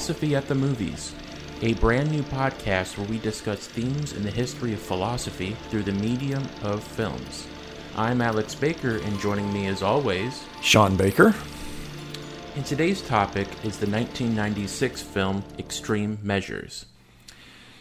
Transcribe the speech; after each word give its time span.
Philosophy 0.00 0.34
at 0.34 0.48
the 0.48 0.54
Movies, 0.54 1.14
a 1.60 1.74
brand 1.74 2.10
new 2.10 2.22
podcast 2.22 2.96
where 2.96 3.06
we 3.06 3.18
discuss 3.18 3.66
themes 3.66 4.14
in 4.14 4.22
the 4.22 4.30
history 4.30 4.72
of 4.72 4.80
philosophy 4.80 5.54
through 5.68 5.82
the 5.82 5.92
medium 5.92 6.42
of 6.62 6.82
films. 6.82 7.46
I'm 7.94 8.22
Alex 8.22 8.54
Baker, 8.54 8.96
and 8.96 9.20
joining 9.20 9.52
me 9.52 9.66
as 9.66 9.82
always, 9.82 10.42
Sean 10.62 10.96
Baker. 10.96 11.34
And 12.56 12.64
today's 12.64 13.02
topic 13.02 13.46
is 13.62 13.76
the 13.76 13.90
1996 13.90 15.02
film 15.02 15.44
Extreme 15.58 16.20
Measures. 16.22 16.86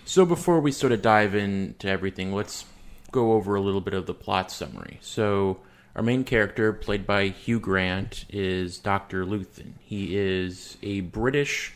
So, 0.03 0.25
before 0.25 0.59
we 0.59 0.73
sort 0.73 0.91
of 0.91 1.01
dive 1.01 1.35
into 1.35 1.87
everything, 1.87 2.33
let's 2.33 2.65
go 3.13 3.31
over 3.31 3.55
a 3.55 3.61
little 3.61 3.79
bit 3.79 3.93
of 3.93 4.07
the 4.07 4.13
plot 4.13 4.51
summary. 4.51 4.97
So, 4.99 5.61
our 5.95 6.03
main 6.03 6.25
character, 6.25 6.73
played 6.73 7.07
by 7.07 7.29
Hugh 7.29 7.61
Grant, 7.61 8.25
is 8.27 8.77
Dr. 8.77 9.23
Luthan. 9.23 9.75
He 9.79 10.17
is 10.17 10.75
a 10.83 10.99
British 10.99 11.75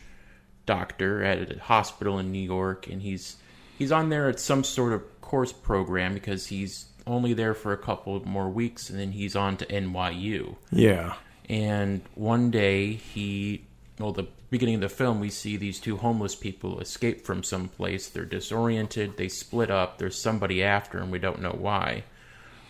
doctor 0.66 1.22
at 1.22 1.56
a 1.56 1.60
hospital 1.60 2.18
in 2.18 2.32
New 2.32 2.42
York, 2.42 2.86
and 2.88 3.02
he's 3.02 3.36
he's 3.78 3.92
on 3.92 4.08
there 4.08 4.28
at 4.28 4.40
some 4.40 4.64
sort 4.64 4.92
of 4.92 5.20
course 5.20 5.52
program 5.52 6.14
because 6.14 6.46
he's 6.46 6.86
only 7.06 7.34
there 7.34 7.54
for 7.54 7.72
a 7.72 7.78
couple 7.78 8.24
more 8.26 8.48
weeks, 8.48 8.90
and 8.90 8.98
then 8.98 9.12
he's 9.12 9.36
on 9.36 9.56
to 9.58 9.66
NYU. 9.66 10.56
Yeah. 10.70 11.14
And 11.48 12.00
one 12.14 12.50
day 12.50 12.94
he, 12.94 13.64
well, 13.98 14.12
the 14.12 14.26
beginning 14.50 14.76
of 14.76 14.80
the 14.80 14.88
film, 14.88 15.20
we 15.20 15.30
see 15.30 15.56
these 15.56 15.78
two 15.78 15.96
homeless 15.96 16.34
people 16.34 16.80
escape 16.80 17.26
from 17.26 17.42
some 17.42 17.68
place. 17.68 18.08
They're 18.08 18.24
disoriented. 18.24 19.16
They 19.16 19.28
split 19.28 19.70
up. 19.70 19.98
There's 19.98 20.18
somebody 20.18 20.62
after, 20.62 20.98
and 20.98 21.12
we 21.12 21.18
don't 21.18 21.42
know 21.42 21.56
why. 21.58 22.04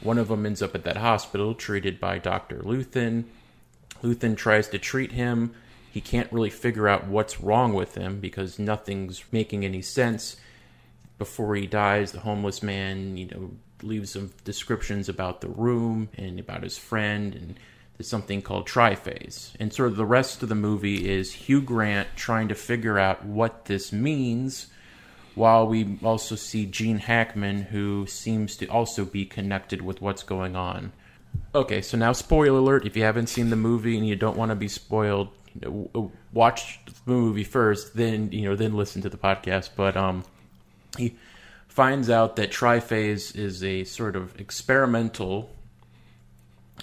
One 0.01 0.19
of 0.19 0.29
them 0.29 0.45
ends 0.45 0.63
up 0.63 0.75
at 0.75 0.85
that 0.85 0.97
hospital, 0.97 1.55
treated 1.55 2.01
by 2.01 2.19
Dr. 2.19 2.59
Luthan. 2.59 3.25
Luthan 4.03 4.37
tries 4.37 4.69
to 4.69 4.79
treat 4.79 5.13
him. 5.13 5.55
He 5.95 6.01
can't 6.01 6.33
really 6.33 6.51
figure 6.51 6.89
out 6.89 7.07
what's 7.07 7.41
wrong 7.41 7.73
with 7.73 7.95
him 7.95 8.19
because 8.19 8.59
nothing's 8.59 9.23
making 9.31 9.65
any 9.65 9.81
sense. 9.81 10.39
Before 11.19 11.55
he 11.55 11.69
dies, 11.69 12.11
the 12.11 12.19
homeless 12.19 12.65
man, 12.65 13.17
you 13.17 13.27
know, 13.27 13.53
leaves 13.81 14.11
some 14.11 14.33
descriptions 14.43 15.09
about 15.09 15.41
the 15.41 15.49
room 15.49 16.09
and 16.19 16.41
about 16.41 16.65
his 16.65 16.77
friend, 16.77 17.37
and 17.37 17.61
there's 17.97 18.09
something 18.09 18.43
called 18.43 18.67
triphase. 18.67 19.53
And 19.61 19.73
sort 19.73 19.89
of 19.89 19.97
the 19.97 20.05
rest 20.05 20.43
of 20.43 20.49
the 20.49 20.57
movie 20.57 21.09
is 21.09 21.33
Hugh 21.33 21.63
Grant 21.63 22.09
trying 22.17 22.49
to 22.49 22.57
figure 22.57 22.99
out 22.99 23.25
what 23.25 23.67
this 23.67 23.93
means 23.93 24.67
while 25.37 25.65
we 25.65 26.01
also 26.03 26.35
see 26.35 26.67
Gene 26.67 26.99
Hackman, 26.99 27.63
who 27.63 28.05
seems 28.09 28.57
to 28.57 28.67
also 28.67 29.05
be 29.05 29.25
connected 29.25 29.81
with 29.81 30.03
what's 30.03 30.25
going 30.25 30.57
on. 30.57 30.91
Okay, 31.55 31.83
so 31.83 31.97
now 31.97 32.11
spoiler 32.11 32.59
alert: 32.59 32.85
if 32.85 32.97
you 32.97 33.05
haven't 33.05 33.29
seen 33.29 33.51
the 33.51 33.55
movie 33.55 33.97
and 33.97 34.09
you 34.09 34.17
don't 34.17 34.37
want 34.37 34.51
to 34.51 34.57
be 34.57 34.67
spoiled, 34.67 35.29
you 35.61 35.91
know, 35.95 36.13
watch 36.33 36.81
the 36.87 36.93
movie 37.07 37.45
first, 37.45 37.95
then 37.95 38.33
you 38.33 38.43
know, 38.43 38.57
then 38.57 38.75
listen 38.75 39.03
to 39.03 39.09
the 39.09 39.17
podcast. 39.17 39.71
But 39.77 39.97
um, 39.97 40.25
he 40.97 41.17
finds 41.69 42.11
out 42.11 42.37
that 42.37 42.51
triphase 42.51 43.37
is 43.37 43.63
a 43.63 43.85
sort 43.85 44.17
of 44.17 44.39
experimental 44.41 45.51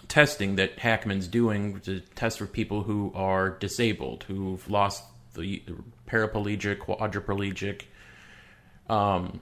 testing 0.07 0.55
that 0.55 0.79
Hackman's 0.79 1.27
doing 1.27 1.79
to 1.81 2.01
test 2.15 2.37
for 2.37 2.45
people 2.45 2.83
who 2.83 3.11
are 3.15 3.49
disabled, 3.49 4.23
who've 4.27 4.69
lost 4.69 5.03
the 5.33 5.63
paraplegic, 6.07 6.79
quadriplegic, 6.79 7.83
um, 8.89 9.39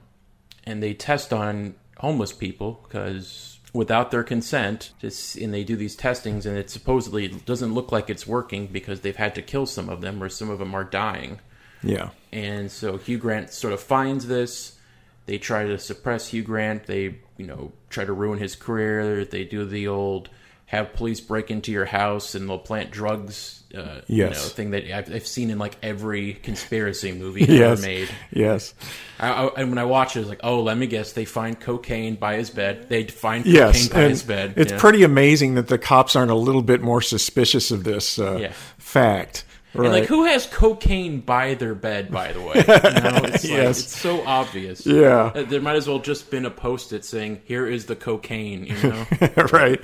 and 0.66 0.84
they 0.84 0.94
test 0.94 1.34
on 1.34 1.76
homeless 1.98 2.32
people 2.32 2.80
because 2.84 3.59
without 3.74 4.12
their 4.12 4.24
consent, 4.24 4.92
just, 5.00 5.36
and 5.36 5.54
they 5.54 5.64
do 5.64 5.76
these 5.76 5.96
testings, 5.96 6.46
and 6.46 6.58
it 6.58 6.70
supposedly 6.70 7.28
doesn't 7.28 7.74
look 7.74 7.92
like 7.92 8.10
it's 8.10 8.26
working 8.26 8.68
because 8.68 9.02
they've 9.02 9.16
had 9.16 9.36
to 9.36 9.42
kill 9.42 9.66
some 9.66 9.90
of 9.90 10.02
them, 10.02 10.22
or 10.24 10.30
some 10.30 10.50
of 10.50 10.60
them 10.60 10.74
are 10.74 10.84
dying. 10.84 11.40
Yeah. 11.84 12.10
And 12.32 12.72
so 12.72 12.98
Hugh 12.98 13.18
Grant 13.18 13.52
sort 13.52 13.74
of 13.74 13.80
finds 13.80 14.28
this. 14.28 14.78
They 15.26 15.38
try 15.38 15.66
to 15.66 15.78
suppress 15.78 16.30
Hugh 16.30 16.44
Grant. 16.44 16.88
They, 16.88 17.20
you 17.38 17.46
know, 17.46 17.72
try 17.90 18.06
to 18.06 18.14
ruin 18.14 18.40
his 18.40 18.56
career. 18.56 19.24
They 19.24 19.44
do 19.44 19.66
the 19.66 19.88
old 19.88 20.30
have 20.70 20.94
police 20.94 21.20
break 21.20 21.50
into 21.50 21.72
your 21.72 21.86
house 21.86 22.36
and 22.36 22.48
they'll 22.48 22.60
plant 22.60 22.92
drugs. 22.92 23.64
Uh, 23.76 24.02
yes. 24.06 24.08
You 24.08 24.26
know, 24.26 24.34
thing 24.34 24.72
that 24.72 24.92
I've, 24.92 25.12
I've, 25.12 25.28
seen 25.28 25.50
in 25.50 25.58
like 25.58 25.76
every 25.82 26.34
conspiracy 26.34 27.12
movie 27.12 27.46
yes. 27.50 27.80
ever 27.80 27.82
made. 27.82 28.10
Yes. 28.32 28.76
I, 29.20 29.32
I, 29.32 29.48
and 29.62 29.70
when 29.70 29.80
I 29.80 29.86
watch 29.86 30.16
it, 30.16 30.20
I 30.20 30.22
was 30.22 30.30
like, 30.30 30.42
oh, 30.44 30.62
let 30.62 30.78
me 30.78 30.86
guess. 30.86 31.14
They 31.14 31.26
find 31.26 31.60
cocaine 31.60 32.16
by 32.16 32.36
his 32.36 32.52
bed. 32.52 32.88
They 32.88 33.06
find 33.06 33.48
yes. 33.48 33.88
cocaine 33.88 33.94
by 33.94 34.02
and 34.02 34.10
his 34.12 34.22
bed. 34.22 34.54
It's 34.58 34.72
yeah. 34.72 34.80
pretty 34.80 35.02
amazing 35.02 35.56
that 35.56 35.70
the 35.70 35.80
cops 35.80 36.16
aren't 36.16 36.30
a 36.30 36.36
little 36.36 36.62
bit 36.62 36.82
more 36.82 37.02
suspicious 37.02 37.72
of 37.72 37.84
this 37.84 38.20
uh, 38.20 38.38
Yeah. 38.38 38.54
fact. 38.78 39.46
Right. 39.74 39.86
And 39.86 39.94
like, 39.94 40.06
who 40.06 40.26
has 40.26 40.46
cocaine 40.46 41.22
by 41.22 41.56
their 41.56 41.74
bed? 41.74 42.12
By 42.12 42.32
the 42.34 42.42
way, 42.42 42.56
you 42.58 43.02
know, 43.12 43.22
it's, 43.24 43.44
like, 43.44 43.54
Yes. 43.54 43.80
it's 43.80 43.98
so 43.98 44.24
obvious. 44.24 44.86
Yeah. 44.86 45.32
Uh, 45.34 45.44
there 45.44 45.62
might 45.62 45.78
as 45.78 45.88
well 45.88 46.00
just 46.00 46.30
been 46.30 46.46
a 46.46 46.52
post-it 46.52 47.06
saying, 47.06 47.42
"Here 47.46 47.68
is 47.68 47.86
the 47.86 47.96
cocaine." 47.96 48.66
You 48.66 48.76
know, 48.82 49.06
right. 49.54 49.80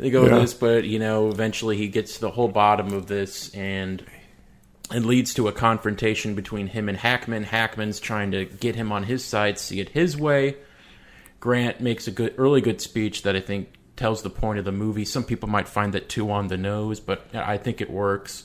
They 0.00 0.10
go 0.10 0.22
with 0.22 0.32
this, 0.32 0.54
but 0.54 0.84
you 0.84 0.98
know, 0.98 1.28
eventually 1.28 1.76
he 1.76 1.88
gets 1.88 2.14
to 2.14 2.20
the 2.22 2.30
whole 2.30 2.48
bottom 2.48 2.92
of 2.92 3.06
this, 3.06 3.54
and 3.54 4.02
it 4.92 5.04
leads 5.04 5.34
to 5.34 5.46
a 5.46 5.52
confrontation 5.52 6.34
between 6.34 6.66
him 6.66 6.88
and 6.88 6.96
Hackman. 6.96 7.44
Hackman's 7.44 8.00
trying 8.00 8.30
to 8.30 8.46
get 8.46 8.74
him 8.74 8.92
on 8.92 9.04
his 9.04 9.24
side, 9.24 9.58
see 9.58 9.78
it 9.78 9.90
his 9.90 10.16
way. 10.16 10.56
Grant 11.38 11.80
makes 11.80 12.08
a 12.08 12.10
good, 12.10 12.34
early 12.38 12.60
good 12.62 12.80
speech 12.80 13.22
that 13.22 13.36
I 13.36 13.40
think 13.40 13.74
tells 13.96 14.22
the 14.22 14.30
point 14.30 14.58
of 14.58 14.64
the 14.64 14.72
movie. 14.72 15.04
Some 15.04 15.24
people 15.24 15.48
might 15.48 15.68
find 15.68 15.92
that 15.92 16.08
too 16.08 16.30
on 16.30 16.48
the 16.48 16.56
nose, 16.56 16.98
but 16.98 17.26
I 17.34 17.58
think 17.58 17.82
it 17.82 17.90
works. 17.90 18.44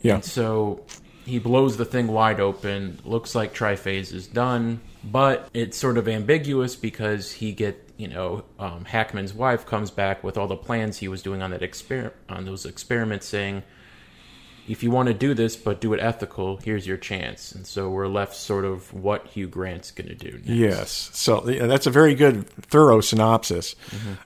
Yeah. 0.00 0.14
And 0.14 0.24
so 0.24 0.84
he 1.24 1.40
blows 1.40 1.76
the 1.76 1.84
thing 1.84 2.06
wide 2.06 2.38
open. 2.38 3.00
Looks 3.04 3.34
like 3.34 3.52
triphase 3.52 4.12
is 4.12 4.28
done, 4.28 4.80
but 5.02 5.48
it's 5.52 5.76
sort 5.76 5.98
of 5.98 6.06
ambiguous 6.06 6.76
because 6.76 7.32
he 7.32 7.52
get 7.52 7.83
you 7.96 8.08
know 8.08 8.44
um, 8.58 8.84
Hackman's 8.84 9.34
wife 9.34 9.66
comes 9.66 9.90
back 9.90 10.24
with 10.24 10.36
all 10.36 10.46
the 10.46 10.56
plans 10.56 10.98
he 10.98 11.08
was 11.08 11.22
doing 11.22 11.42
on 11.42 11.50
that 11.50 11.60
exper- 11.60 12.12
on 12.28 12.44
those 12.44 12.66
experiments, 12.66 13.26
saying, 13.26 13.62
"If 14.68 14.82
you 14.82 14.90
want 14.90 15.08
to 15.08 15.14
do 15.14 15.34
this, 15.34 15.56
but 15.56 15.80
do 15.80 15.92
it 15.92 16.00
ethical, 16.00 16.56
here's 16.58 16.86
your 16.86 16.96
chance." 16.96 17.52
And 17.52 17.66
so 17.66 17.88
we're 17.88 18.08
left 18.08 18.34
sort 18.34 18.64
of 18.64 18.92
what 18.92 19.26
Hugh 19.28 19.46
Grant's 19.48 19.90
going 19.90 20.08
to 20.08 20.14
do. 20.14 20.32
Next. 20.32 20.48
Yes. 20.48 21.10
So 21.12 21.48
yeah, 21.48 21.66
that's 21.66 21.86
a 21.86 21.90
very 21.90 22.14
good, 22.14 22.48
thorough 22.48 23.00
synopsis. 23.00 23.76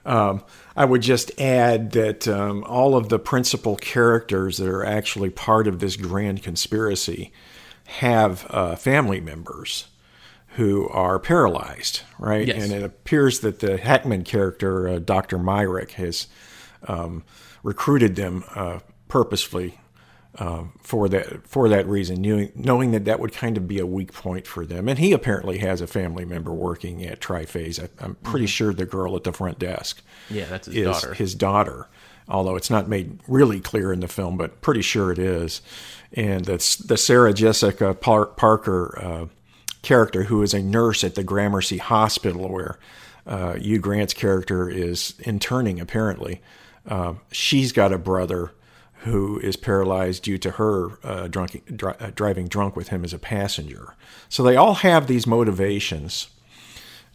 Um, 0.05 0.43
I 0.75 0.85
would 0.85 1.01
just 1.01 1.39
add 1.39 1.91
that 1.91 2.27
um, 2.27 2.63
all 2.63 2.95
of 2.95 3.09
the 3.09 3.19
principal 3.19 3.75
characters 3.75 4.57
that 4.57 4.69
are 4.69 4.85
actually 4.85 5.29
part 5.29 5.67
of 5.67 5.79
this 5.79 5.95
grand 5.95 6.41
conspiracy 6.41 7.31
have 7.85 8.45
uh, 8.49 8.75
family 8.75 9.19
members 9.19 9.87
who 10.55 10.87
are 10.89 11.19
paralyzed, 11.19 12.01
right? 12.17 12.47
Yes. 12.47 12.63
And 12.63 12.73
it 12.73 12.83
appears 12.83 13.39
that 13.41 13.59
the 13.59 13.77
Hackman 13.77 14.23
character, 14.23 14.87
uh, 14.89 14.99
Dr. 14.99 15.37
Myrick, 15.37 15.91
has 15.91 16.27
um, 16.87 17.23
recruited 17.63 18.15
them 18.15 18.43
uh, 18.55 18.79
purposefully 19.07 19.79
um, 20.37 20.73
for 20.81 21.09
that 21.09 21.47
for 21.47 21.67
that 21.69 21.87
reason, 21.87 22.21
knowing, 22.21 22.51
knowing 22.55 22.91
that 22.91 23.05
that 23.05 23.19
would 23.19 23.33
kind 23.33 23.57
of 23.57 23.67
be 23.67 23.79
a 23.79 23.85
weak 23.85 24.13
point 24.13 24.47
for 24.47 24.65
them. 24.65 24.87
And 24.87 24.97
he 24.99 25.11
apparently 25.11 25.57
has 25.59 25.81
a 25.81 25.87
family 25.87 26.23
member 26.25 26.53
working 26.53 27.03
at 27.03 27.19
Triphase. 27.19 27.81
I, 27.83 27.89
I'm 28.03 28.15
pretty 28.15 28.45
sure 28.47 28.73
the 28.73 28.85
girl 28.85 29.15
at 29.15 29.23
the 29.23 29.33
front 29.33 29.59
desk 29.59 30.01
Yeah, 30.29 30.45
that's 30.45 30.67
his 30.67 30.75
is 30.77 30.83
daughter. 30.85 31.13
his 31.13 31.35
daughter. 31.35 31.87
Although 32.27 32.57
it's 32.57 32.69
not 32.69 32.87
made 32.87 33.19
really 33.27 33.59
clear 33.59 33.91
in 33.91 34.01
the 34.01 34.07
film, 34.07 34.37
but 34.37 34.61
pretty 34.61 34.83
sure 34.83 35.11
it 35.11 35.17
is. 35.17 35.61
And 36.13 36.45
that's 36.45 36.75
the 36.75 36.95
Sarah 36.95 37.33
Jessica 37.33 37.95
Par- 37.95 38.27
Parker 38.27 38.99
uh, 39.01 39.25
character, 39.81 40.23
who 40.23 40.41
is 40.41 40.53
a 40.53 40.61
nurse 40.61 41.03
at 41.03 41.15
the 41.15 41.23
Gramercy 41.23 41.77
Hospital, 41.77 42.49
where 42.49 42.79
uh, 43.25 43.53
Hugh 43.53 43.79
Grant's 43.79 44.13
character 44.13 44.69
is 44.69 45.13
interning. 45.19 45.79
Apparently, 45.79 46.41
uh, 46.87 47.13
she's 47.31 47.71
got 47.71 47.93
a 47.93 47.97
brother 47.97 48.51
who 49.03 49.39
is 49.39 49.55
paralyzed 49.55 50.23
due 50.23 50.37
to 50.37 50.51
her 50.51 50.99
uh, 51.03 51.27
drunk, 51.27 51.63
uh, 51.83 52.11
driving 52.13 52.47
drunk 52.47 52.75
with 52.75 52.89
him 52.89 53.05
as 53.05 53.13
a 53.13 53.19
passenger. 53.19 53.95
So 54.27 54.43
they 54.43 54.57
all 54.57 54.75
have 54.75 55.07
these 55.07 55.25
motivations 55.25 56.29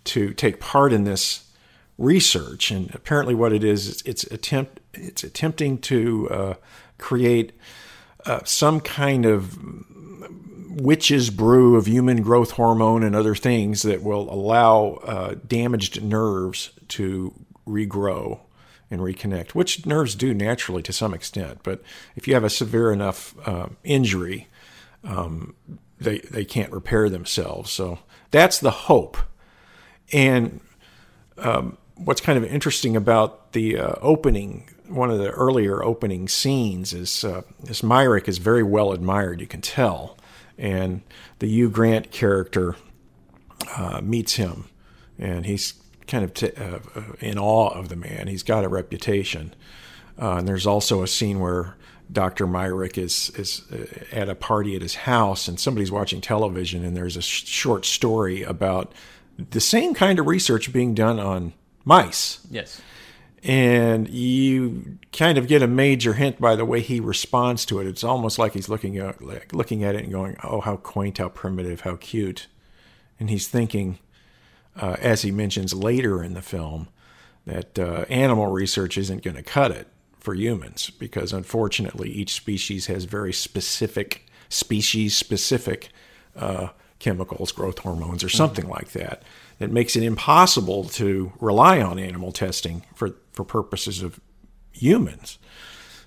to 0.05 0.33
take 0.33 0.61
part 0.61 0.93
in 0.93 1.05
this 1.05 1.51
research, 1.99 2.71
and 2.71 2.95
apparently, 2.95 3.35
what 3.35 3.53
it 3.53 3.63
is, 3.65 3.89
it's, 3.89 4.03
it's 4.05 4.25
attempt 4.25 4.81
it's 4.95 5.25
attempting 5.25 5.79
to 5.79 6.29
uh, 6.31 6.55
create 6.99 7.53
uh, 8.27 8.41
some 8.45 8.81
kind 8.81 9.27
of 9.27 9.59
witch's 10.77 11.31
brew 11.31 11.77
of 11.77 11.87
human 11.87 12.23
growth 12.23 12.53
hormone 12.53 13.03
and 13.03 13.15
other 13.15 13.35
things 13.35 13.83
that 13.83 14.03
will 14.03 14.33
allow 14.33 15.01
uh, 15.05 15.35
damaged 15.47 16.03
nerves 16.03 16.71
to 16.89 17.33
regrow 17.67 18.41
and 18.91 19.01
reconnect, 19.01 19.51
which 19.51 19.87
nerves 19.87 20.15
do 20.15 20.35
naturally 20.35 20.83
to 20.83 20.93
some 20.93 21.15
extent. 21.15 21.61
But 21.63 21.83
if 22.17 22.29
you 22.29 22.35
have 22.35 22.45
a 22.45 22.51
severe 22.51 22.93
enough 22.93 23.35
um, 23.49 23.77
injury, 23.85 24.49
um, 25.03 25.55
they 25.99 26.19
they 26.19 26.45
can't 26.45 26.73
repair 26.73 27.09
themselves. 27.09 27.71
So 27.71 27.99
that's 28.31 28.59
the 28.59 28.71
hope. 28.71 29.17
And 30.13 30.61
um, 31.39 31.79
what's 31.97 32.21
kind 32.21 32.39
of 32.39 32.45
interesting 32.45 32.97
about 32.97 33.53
the 33.53 33.79
uh, 33.79 33.95
opening 34.01 34.69
one 34.89 35.11
of 35.11 35.19
the 35.19 35.31
earlier 35.31 35.83
opening 35.83 36.29
scenes 36.29 36.93
is 36.93 37.25
uh, 37.25 37.43
this 37.63 37.83
Myrick 37.83 38.29
is 38.29 38.39
very 38.39 38.63
well 38.63 38.93
admired. 38.93 39.41
You 39.41 39.47
can 39.47 39.63
tell, 39.63 40.17
and 40.59 41.03
the 41.39 41.47
Hugh 41.47 41.71
Grant 41.71 42.11
character 42.11 42.77
uh, 43.77 44.01
meets 44.03 44.35
him, 44.35 44.69
and 45.19 45.47
he's 45.47 45.75
kind 46.07 46.25
of 46.25 46.35
t- 46.35 46.53
uh, 46.57 46.79
uh, 46.95 47.03
in 47.21 47.39
awe 47.39 47.71
of 47.71 47.89
the 47.89 47.97
man. 47.97 48.27
He's 48.27 48.43
got 48.43 48.65
a 48.65 48.69
reputation, 48.69 49.55
uh, 50.21 50.37
and 50.37 50.49
there's 50.49 50.67
also 50.67 51.03
a 51.03 51.07
scene 51.07 51.41
where 51.41 51.77
Dr. 52.13 52.47
Myrick 52.47 52.99
is 52.99 53.31
is 53.37 53.63
uh, 53.73 53.87
at 54.13 54.29
a 54.29 54.35
party 54.35 54.77
at 54.77 54.83
his 54.83 54.95
house, 54.95 55.49
and 55.49 55.59
somebody's 55.59 55.91
watching 55.91 56.21
television, 56.21 56.85
and 56.85 56.97
there's 56.97 57.17
a 57.17 57.23
sh- 57.23 57.47
short 57.47 57.85
story 57.85 58.43
about 58.43 58.93
the 59.51 59.61
same 59.61 59.95
kind 59.95 60.19
of 60.19 60.27
research 60.27 60.73
being 60.73 60.95
done 60.95 61.19
on 61.19 61.55
mice. 61.85 62.47
Yes. 62.51 62.81
And 63.45 64.09
you 64.09 64.99
kind 65.13 65.37
of 65.37 65.47
get 65.47 65.61
a 65.63 65.67
major 65.67 66.15
hint 66.15 66.41
by 66.41 66.57
the 66.57 66.65
way 66.65 66.81
he 66.81 66.99
responds 66.99 67.67
to 67.67 67.79
it. 67.79 67.87
It's 67.87 68.03
almost 68.03 68.39
like 68.39 68.55
he's 68.55 68.71
looking 68.71 68.97
at 68.97 69.23
like 69.23 69.53
looking 69.53 69.85
at 69.85 69.95
it 69.95 70.03
and 70.03 70.13
going, 70.13 70.37
"Oh, 70.43 70.61
how 70.61 70.77
quaint, 70.77 71.19
how 71.19 71.29
primitive, 71.29 71.83
how 71.83 71.97
cute," 71.97 72.47
and 73.21 73.29
he's 73.29 73.47
thinking, 73.47 73.99
uh, 74.81 74.97
as 74.99 75.23
he 75.23 75.31
mentions 75.31 75.75
later 75.75 76.25
in 76.25 76.33
the 76.33 76.41
film, 76.41 76.89
that 77.47 77.79
uh, 77.79 78.07
animal 78.09 78.47
research 78.47 78.97
isn't 78.97 79.23
going 79.23 79.37
to 79.37 79.43
cut 79.43 79.71
it 79.71 79.89
for 80.19 80.35
humans 80.35 80.89
because 80.89 81.35
unfortunately 81.35 82.11
each 82.11 82.33
species 82.33 82.87
has 82.87 83.05
very 83.05 83.33
specific 83.33 84.27
species 84.49 85.17
specific 85.17 85.91
uh, 86.35 86.69
chemicals, 86.99 87.53
growth 87.53 87.81
hormones, 87.81 88.25
or 88.25 88.31
something 88.31 88.65
mm-hmm. 88.65 88.73
like 88.73 88.93
that 88.93 89.23
that 89.59 89.71
makes 89.71 89.95
it 89.97 90.03
impossible 90.03 90.85
to 90.85 91.33
rely 91.41 91.81
on 91.81 91.99
animal 91.99 92.33
testing 92.33 92.83
for, 92.95 93.15
for 93.35 93.45
purposes 93.45 94.03
of 94.03 94.19
humans. 94.73 95.39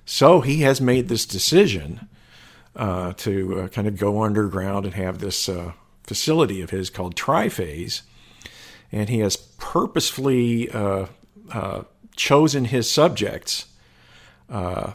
So 0.05 0.41
he 0.41 0.61
has 0.61 0.81
made 0.81 1.09
this 1.09 1.25
decision 1.25 2.07
uh, 2.75 3.13
to 3.13 3.61
uh, 3.61 3.67
kind 3.67 3.87
of 3.87 3.97
go 3.97 4.23
underground 4.23 4.85
and 4.85 4.95
have 4.95 5.19
this 5.19 5.49
uh, 5.49 5.73
facility 6.03 6.61
of 6.61 6.69
his 6.69 6.89
called 6.89 7.15
Triphase. 7.15 8.01
And 8.91 9.09
he 9.09 9.19
has 9.19 9.35
purposefully 9.35 10.71
uh, 10.71 11.07
uh, 11.51 11.83
chosen 12.15 12.65
his 12.65 12.89
subjects 12.89 13.65
uh, 14.49 14.93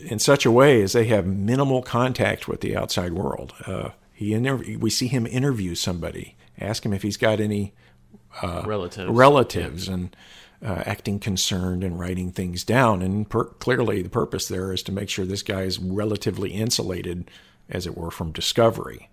in 0.00 0.18
such 0.18 0.46
a 0.46 0.50
way 0.50 0.80
as 0.80 0.92
they 0.92 1.04
have 1.04 1.26
minimal 1.26 1.82
contact 1.82 2.48
with 2.48 2.62
the 2.62 2.74
outside 2.74 3.12
world. 3.12 3.52
he 4.14 4.30
interv- 4.30 4.78
we 4.78 4.88
see 4.88 5.08
him 5.08 5.26
interview 5.26 5.74
somebody, 5.74 6.36
ask 6.58 6.86
him 6.86 6.94
if 6.94 7.02
he's 7.02 7.18
got 7.18 7.40
any 7.40 7.74
uh, 8.42 8.62
relatives, 8.64 9.10
relatives, 9.10 9.88
yeah. 9.88 9.94
and 9.94 10.16
uh, 10.64 10.82
acting 10.86 11.18
concerned 11.18 11.84
and 11.84 12.00
writing 12.00 12.32
things 12.32 12.64
down. 12.64 13.02
And 13.02 13.28
per- 13.28 13.44
clearly, 13.44 14.02
the 14.02 14.08
purpose 14.08 14.48
there 14.48 14.72
is 14.72 14.82
to 14.84 14.92
make 14.92 15.10
sure 15.10 15.24
this 15.24 15.42
guy 15.42 15.62
is 15.62 15.78
relatively 15.78 16.50
insulated, 16.50 17.30
as 17.68 17.86
it 17.86 17.96
were, 17.96 18.10
from 18.10 18.32
discovery. 18.32 19.10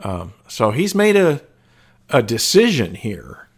Um, 0.00 0.34
so 0.48 0.70
he's 0.70 0.94
made 0.94 1.16
a 1.16 1.42
a 2.12 2.22
decision 2.22 2.94
here 2.96 3.48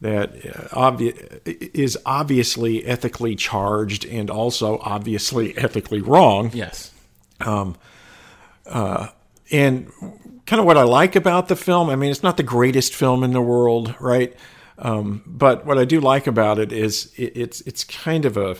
that 0.00 0.30
uh, 0.30 0.90
obvi- 0.90 1.74
is 1.74 1.98
obviously 2.06 2.84
ethically 2.86 3.36
charged 3.36 4.06
and 4.06 4.30
also 4.30 4.78
obviously 4.82 5.56
ethically 5.58 6.00
wrong. 6.00 6.50
Yes. 6.54 6.90
Um, 7.40 7.76
uh, 8.66 9.08
and 9.52 9.90
kind 10.46 10.60
of 10.60 10.66
what 10.66 10.78
I 10.78 10.84
like 10.84 11.16
about 11.16 11.48
the 11.48 11.56
film. 11.56 11.90
I 11.90 11.96
mean, 11.96 12.10
it's 12.10 12.22
not 12.22 12.38
the 12.38 12.42
greatest 12.42 12.94
film 12.94 13.22
in 13.22 13.32
the 13.32 13.42
world, 13.42 13.94
right? 14.00 14.34
Um, 14.80 15.22
but 15.26 15.66
what 15.66 15.78
I 15.78 15.84
do 15.84 16.00
like 16.00 16.26
about 16.26 16.58
it 16.58 16.72
is 16.72 17.12
it, 17.16 17.36
it's 17.36 17.60
it's 17.62 17.84
kind 17.84 18.24
of 18.24 18.36
a 18.36 18.56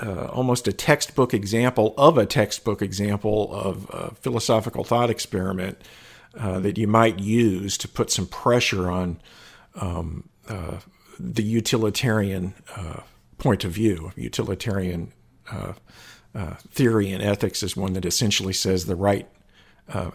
uh, 0.00 0.26
almost 0.26 0.68
a 0.68 0.72
textbook 0.72 1.32
example 1.32 1.94
of 1.96 2.18
a 2.18 2.26
textbook 2.26 2.82
example 2.82 3.52
of 3.52 3.88
a 3.90 4.14
philosophical 4.16 4.84
thought 4.84 5.08
experiment 5.08 5.78
uh, 6.38 6.58
that 6.60 6.76
you 6.76 6.86
might 6.88 7.20
use 7.20 7.78
to 7.78 7.88
put 7.88 8.10
some 8.10 8.26
pressure 8.26 8.90
on 8.90 9.20
um, 9.76 10.28
uh, 10.48 10.78
the 11.18 11.44
utilitarian 11.44 12.54
uh, 12.76 13.00
point 13.38 13.64
of 13.64 13.70
view. 13.70 14.10
Utilitarian 14.16 15.12
uh, 15.50 15.74
uh, 16.34 16.54
theory 16.70 17.12
in 17.12 17.20
ethics 17.20 17.62
is 17.62 17.76
one 17.76 17.92
that 17.92 18.04
essentially 18.04 18.52
says 18.52 18.86
the 18.86 18.96
right 18.96 19.28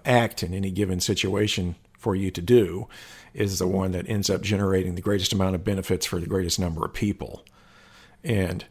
act 0.04 0.44
in 0.44 0.54
any 0.54 0.72
given 0.72 1.00
situation 1.00 1.76
for 2.00 2.16
you 2.16 2.32
to 2.32 2.42
do 2.42 2.88
is 3.34 3.60
the 3.60 3.68
one 3.68 3.92
that 3.92 4.10
ends 4.10 4.30
up 4.30 4.42
generating 4.42 4.96
the 4.96 5.02
greatest 5.02 5.34
amount 5.34 5.54
of 5.54 5.64
benefits 5.64 6.06
for 6.06 6.20
the 6.20 6.26
greatest 6.26 6.60
number 6.60 6.84
of 6.84 6.94
people. 6.94 7.46
And 8.24 8.66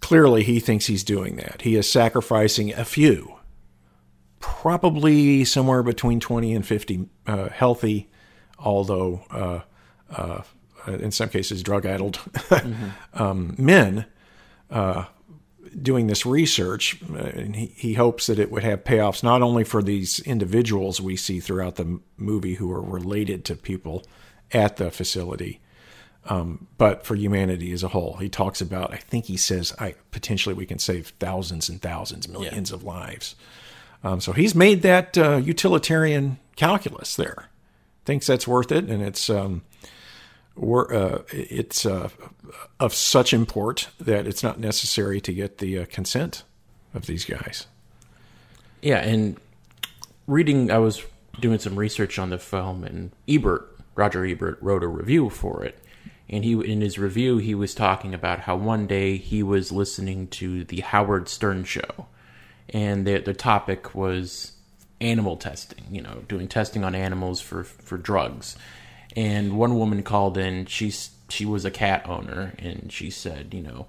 clearly, 0.00 0.44
he 0.44 0.60
thinks 0.60 0.86
he's 0.86 1.02
doing 1.02 1.36
that. 1.36 1.62
He 1.62 1.74
is 1.74 1.90
sacrificing 1.90 2.72
a 2.72 2.84
few, 2.84 3.36
probably 4.38 5.44
somewhere 5.44 5.82
between 5.82 6.20
20 6.20 6.54
and 6.54 6.66
50 6.66 7.08
uh, 7.26 7.48
healthy, 7.48 8.08
although 8.58 9.24
uh, 9.30 9.60
uh 10.14 10.42
in 10.86 11.10
some 11.10 11.30
cases 11.30 11.62
drug 11.62 11.86
addled 11.86 12.18
mm-hmm. 12.34 12.88
um, 13.14 13.54
men 13.56 14.04
uh, 14.70 15.06
doing 15.82 16.06
this 16.06 16.24
research, 16.24 17.00
uh, 17.12 17.16
and 17.16 17.56
he, 17.56 17.66
he 17.66 17.94
hopes 17.94 18.26
that 18.26 18.38
it 18.38 18.50
would 18.50 18.64
have 18.64 18.84
payoffs 18.84 19.22
not 19.22 19.42
only 19.42 19.64
for 19.64 19.82
these 19.82 20.20
individuals 20.20 21.00
we 21.00 21.16
see 21.16 21.40
throughout 21.40 21.76
the 21.76 22.00
movie 22.16 22.54
who 22.54 22.70
are 22.72 22.80
related 22.80 23.44
to 23.44 23.54
people 23.56 24.04
at 24.52 24.76
the 24.76 24.90
facility, 24.90 25.60
um, 26.26 26.66
but 26.78 27.04
for 27.04 27.14
humanity 27.14 27.72
as 27.72 27.82
a 27.82 27.88
whole. 27.88 28.16
He 28.16 28.28
talks 28.28 28.60
about, 28.60 28.92
I 28.92 28.96
think 28.96 29.26
he 29.26 29.36
says, 29.36 29.74
I 29.78 29.94
potentially 30.10 30.54
we 30.54 30.66
can 30.66 30.78
save 30.78 31.08
thousands 31.20 31.68
and 31.68 31.82
thousands, 31.82 32.28
millions 32.28 32.70
yeah. 32.70 32.76
of 32.76 32.82
lives. 32.82 33.36
Um, 34.02 34.20
so 34.20 34.32
he's 34.32 34.54
made 34.54 34.82
that 34.82 35.16
uh, 35.18 35.36
utilitarian 35.36 36.38
calculus 36.56 37.16
there. 37.16 37.50
Thinks 38.04 38.26
that's 38.26 38.46
worth 38.46 38.70
it, 38.70 38.90
and 38.90 39.02
it's 39.02 39.30
um, 39.30 39.62
uh, 40.56 41.22
it's 41.30 41.84
uh, 41.84 42.08
of 42.78 42.94
such 42.94 43.32
import 43.32 43.88
that 43.98 44.26
it's 44.26 44.42
not 44.42 44.58
necessary 44.58 45.20
to 45.20 45.32
get 45.32 45.58
the 45.58 45.80
uh, 45.80 45.86
consent 45.86 46.44
of 46.92 47.06
these 47.06 47.24
guys. 47.24 47.66
Yeah, 48.80 48.98
and 48.98 49.36
reading, 50.26 50.70
I 50.70 50.78
was 50.78 51.02
doing 51.40 51.58
some 51.58 51.76
research 51.76 52.18
on 52.18 52.30
the 52.30 52.38
film, 52.38 52.84
and 52.84 53.10
Ebert, 53.28 53.68
Roger 53.94 54.24
Ebert, 54.24 54.58
wrote 54.60 54.84
a 54.84 54.88
review 54.88 55.30
for 55.30 55.64
it. 55.64 55.78
And 56.28 56.44
he, 56.44 56.52
in 56.52 56.80
his 56.80 56.98
review, 56.98 57.38
he 57.38 57.54
was 57.54 57.74
talking 57.74 58.14
about 58.14 58.40
how 58.40 58.56
one 58.56 58.86
day 58.86 59.16
he 59.16 59.42
was 59.42 59.72
listening 59.72 60.28
to 60.28 60.64
the 60.64 60.80
Howard 60.80 61.28
Stern 61.28 61.64
show, 61.64 62.06
and 62.70 63.06
the 63.06 63.18
the 63.18 63.34
topic 63.34 63.94
was 63.94 64.52
animal 65.02 65.36
testing. 65.36 65.84
You 65.90 66.00
know, 66.00 66.22
doing 66.26 66.48
testing 66.48 66.82
on 66.82 66.94
animals 66.94 67.42
for 67.42 67.64
for 67.64 67.98
drugs 67.98 68.56
and 69.16 69.56
one 69.56 69.78
woman 69.78 70.02
called 70.02 70.38
in. 70.38 70.66
She's 70.66 71.10
she 71.28 71.44
was 71.44 71.64
a 71.64 71.70
cat 71.70 72.08
owner, 72.08 72.54
and 72.58 72.92
she 72.92 73.10
said, 73.10 73.54
you 73.54 73.62
know, 73.62 73.86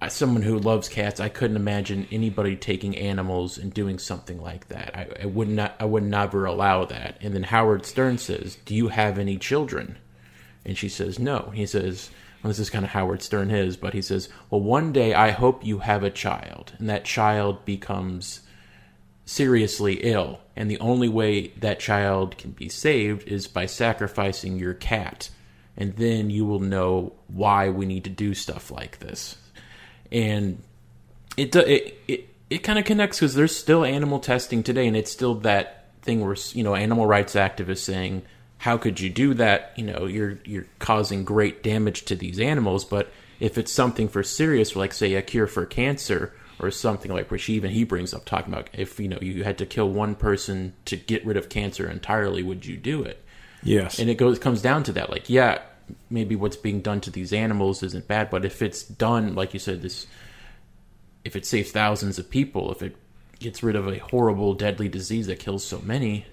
as 0.00 0.14
someone 0.14 0.42
who 0.42 0.58
loves 0.58 0.88
cats, 0.88 1.20
I 1.20 1.28
couldn't 1.28 1.56
imagine 1.56 2.08
anybody 2.10 2.56
taking 2.56 2.96
animals 2.96 3.58
and 3.58 3.72
doing 3.72 3.98
something 3.98 4.40
like 4.40 4.68
that. 4.68 4.96
I, 4.96 5.08
I 5.22 5.26
would 5.26 5.48
not, 5.48 5.74
I 5.78 5.84
would 5.84 6.04
never 6.04 6.46
allow 6.46 6.84
that. 6.86 7.18
And 7.20 7.34
then 7.34 7.44
Howard 7.44 7.84
Stern 7.84 8.18
says, 8.18 8.56
"Do 8.64 8.74
you 8.74 8.88
have 8.88 9.18
any 9.18 9.36
children?" 9.36 9.98
And 10.64 10.76
she 10.76 10.88
says, 10.88 11.18
"No." 11.18 11.50
He 11.54 11.66
says, 11.66 12.10
well, 12.42 12.48
"This 12.48 12.58
is 12.58 12.70
kind 12.70 12.84
of 12.84 12.92
Howard 12.92 13.22
Stern 13.22 13.50
his, 13.50 13.76
but 13.76 13.92
he 13.92 14.00
says, 14.00 14.28
well, 14.48 14.60
one 14.62 14.92
day 14.92 15.12
I 15.12 15.30
hope 15.30 15.64
you 15.64 15.80
have 15.80 16.02
a 16.02 16.10
child, 16.10 16.72
and 16.78 16.88
that 16.88 17.04
child 17.04 17.64
becomes." 17.64 18.40
Seriously 19.30 19.94
ill, 20.02 20.40
and 20.56 20.68
the 20.68 20.78
only 20.80 21.08
way 21.08 21.46
that 21.60 21.78
child 21.78 22.36
can 22.36 22.50
be 22.50 22.68
saved 22.68 23.28
is 23.28 23.46
by 23.46 23.64
sacrificing 23.64 24.58
your 24.58 24.74
cat. 24.74 25.30
And 25.76 25.94
then 25.94 26.30
you 26.30 26.44
will 26.44 26.58
know 26.58 27.12
why 27.28 27.70
we 27.70 27.86
need 27.86 28.02
to 28.04 28.10
do 28.10 28.34
stuff 28.34 28.72
like 28.72 28.98
this. 28.98 29.36
And 30.10 30.60
it 31.36 31.54
it 31.54 31.94
it, 32.08 32.28
it 32.50 32.58
kind 32.58 32.80
of 32.80 32.84
connects 32.84 33.20
because 33.20 33.36
there's 33.36 33.56
still 33.56 33.84
animal 33.84 34.18
testing 34.18 34.64
today, 34.64 34.88
and 34.88 34.96
it's 34.96 35.12
still 35.12 35.36
that 35.36 35.86
thing 36.02 36.20
where 36.20 36.36
you 36.52 36.64
know 36.64 36.74
animal 36.74 37.06
rights 37.06 37.36
activists 37.36 37.84
saying, 37.84 38.22
"How 38.58 38.78
could 38.78 38.98
you 38.98 39.10
do 39.10 39.34
that? 39.34 39.72
You 39.76 39.84
know, 39.84 40.06
you're 40.06 40.40
you're 40.44 40.66
causing 40.80 41.24
great 41.24 41.62
damage 41.62 42.04
to 42.06 42.16
these 42.16 42.40
animals." 42.40 42.84
But 42.84 43.12
if 43.38 43.56
it's 43.56 43.70
something 43.70 44.08
for 44.08 44.24
serious, 44.24 44.74
like 44.74 44.92
say 44.92 45.14
a 45.14 45.22
cure 45.22 45.46
for 45.46 45.66
cancer, 45.66 46.32
or 46.60 46.70
something 46.70 47.12
like 47.12 47.30
which 47.30 47.48
even 47.48 47.70
he 47.70 47.84
brings 47.84 48.12
up 48.14 48.24
talking 48.24 48.52
about 48.52 48.68
if 48.72 49.00
you 49.00 49.08
know 49.08 49.18
you 49.20 49.44
had 49.44 49.58
to 49.58 49.66
kill 49.66 49.88
one 49.88 50.14
person 50.14 50.74
to 50.84 50.96
get 50.96 51.24
rid 51.24 51.36
of 51.36 51.48
cancer 51.48 51.88
entirely 51.88 52.42
would 52.42 52.66
you 52.66 52.76
do 52.76 53.02
it? 53.02 53.24
Yes. 53.62 53.98
And 53.98 54.08
it 54.08 54.14
goes 54.14 54.38
comes 54.38 54.62
down 54.62 54.82
to 54.84 54.92
that 54.92 55.10
like 55.10 55.28
yeah 55.28 55.62
maybe 56.08 56.36
what's 56.36 56.56
being 56.56 56.80
done 56.80 57.00
to 57.00 57.10
these 57.10 57.32
animals 57.32 57.82
isn't 57.82 58.06
bad 58.06 58.30
but 58.30 58.44
if 58.44 58.62
it's 58.62 58.82
done 58.82 59.34
like 59.34 59.52
you 59.52 59.60
said 59.60 59.82
this 59.82 60.06
if 61.24 61.34
it 61.34 61.44
saves 61.44 61.72
thousands 61.72 62.18
of 62.18 62.30
people 62.30 62.70
if 62.70 62.82
it 62.82 62.96
gets 63.38 63.62
rid 63.62 63.74
of 63.74 63.88
a 63.88 63.98
horrible 63.98 64.54
deadly 64.54 64.88
disease 64.88 65.26
that 65.26 65.38
kills 65.38 65.64
so 65.64 65.80
many 65.80 66.26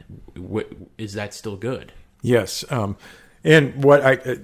is 0.97 1.13
that 1.13 1.33
still 1.33 1.55
good? 1.55 1.93
Yes 2.21 2.63
um, 2.69 2.97
And 3.43 3.83
what 3.83 4.03
I 4.03 4.13
uh, 4.13 4.35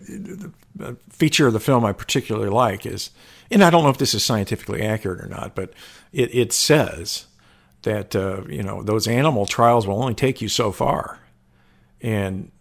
the 0.75 0.97
feature 1.09 1.47
of 1.47 1.53
the 1.53 1.59
film 1.59 1.85
I 1.85 1.93
particularly 1.93 2.49
like 2.49 2.85
is, 2.85 3.11
and 3.51 3.63
I 3.63 3.69
don't 3.69 3.83
know 3.83 3.89
if 3.89 3.97
this 3.97 4.13
is 4.13 4.23
scientifically 4.23 4.81
accurate 4.81 5.21
or 5.21 5.27
not, 5.27 5.55
but 5.55 5.73
it, 6.11 6.33
it 6.33 6.53
says 6.53 7.25
that 7.83 8.15
uh, 8.15 8.43
you 8.47 8.63
know 8.63 8.83
those 8.83 9.07
animal 9.07 9.45
trials 9.45 9.87
will 9.87 10.01
only 10.01 10.15
take 10.15 10.41
you 10.41 10.49
so 10.49 10.71
far, 10.71 11.19
and 12.01 12.51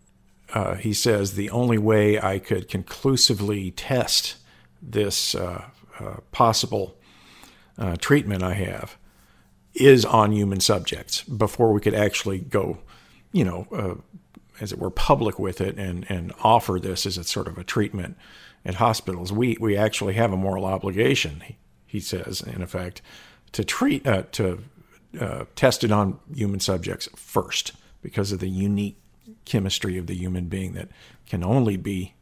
uh, 0.54 0.74
he 0.74 0.92
says 0.92 1.34
the 1.34 1.50
only 1.50 1.78
way 1.78 2.20
I 2.20 2.38
could 2.38 2.68
conclusively 2.68 3.70
test 3.70 4.36
this 4.80 5.34
uh, 5.34 5.64
uh 6.00 6.16
possible 6.32 6.96
treatment 7.98 8.42
I 8.42 8.54
have 8.54 8.96
is 9.74 10.04
on 10.04 10.30
human 10.30 10.60
subjects 10.60 11.22
before 11.24 11.72
we 11.72 11.80
could 11.80 11.94
actually 11.94 12.38
go, 12.38 12.78
you 13.32 13.44
know, 13.44 14.02
as 14.62 14.72
it 14.72 14.78
were, 14.78 14.90
public 14.90 15.38
with 15.38 15.60
it 15.60 15.76
and, 15.76 16.06
and 16.08 16.32
offer 16.42 16.78
this 16.80 17.04
as 17.04 17.18
a 17.18 17.24
sort 17.24 17.48
of 17.48 17.58
a 17.58 17.64
treatment 17.64 18.16
at 18.64 18.76
hospitals. 18.76 19.32
We 19.32 19.56
we 19.60 19.76
actually 19.76 20.14
have 20.14 20.32
a 20.32 20.36
moral 20.36 20.64
obligation, 20.64 21.40
he, 21.40 21.56
he 21.84 22.00
says, 22.00 22.40
in 22.40 22.62
effect, 22.62 23.02
to 23.52 23.64
treat 23.64 24.06
uh, 24.06 24.22
to 24.32 24.62
uh, 25.20 25.44
test 25.56 25.84
it 25.84 25.90
on 25.90 26.18
human 26.32 26.60
subjects 26.60 27.08
first 27.16 27.72
because 28.02 28.32
of 28.32 28.38
the 28.38 28.48
unique 28.48 28.98
chemistry 29.44 29.98
of 29.98 30.06
the 30.06 30.14
human 30.14 30.46
being 30.46 30.74
that 30.74 30.88
can 31.26 31.42
only 31.42 31.76
be 31.76 32.14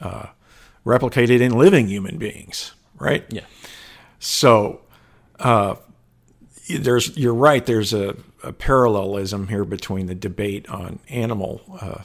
uh, 0.00 0.26
replicated 0.84 1.40
in 1.40 1.52
living 1.52 1.88
human 1.88 2.16
beings, 2.16 2.72
right? 2.98 3.24
Yeah. 3.28 3.42
So 4.18 4.80
uh, 5.38 5.76
there's 6.68 7.16
you're 7.16 7.34
right. 7.34 7.64
There's 7.64 7.92
a, 7.92 8.16
a, 8.42 8.52
parallelism 8.52 9.48
here 9.48 9.64
between 9.64 10.06
the 10.06 10.14
debate 10.14 10.68
on 10.68 10.98
animal 11.08 11.62
uh, 11.80 12.02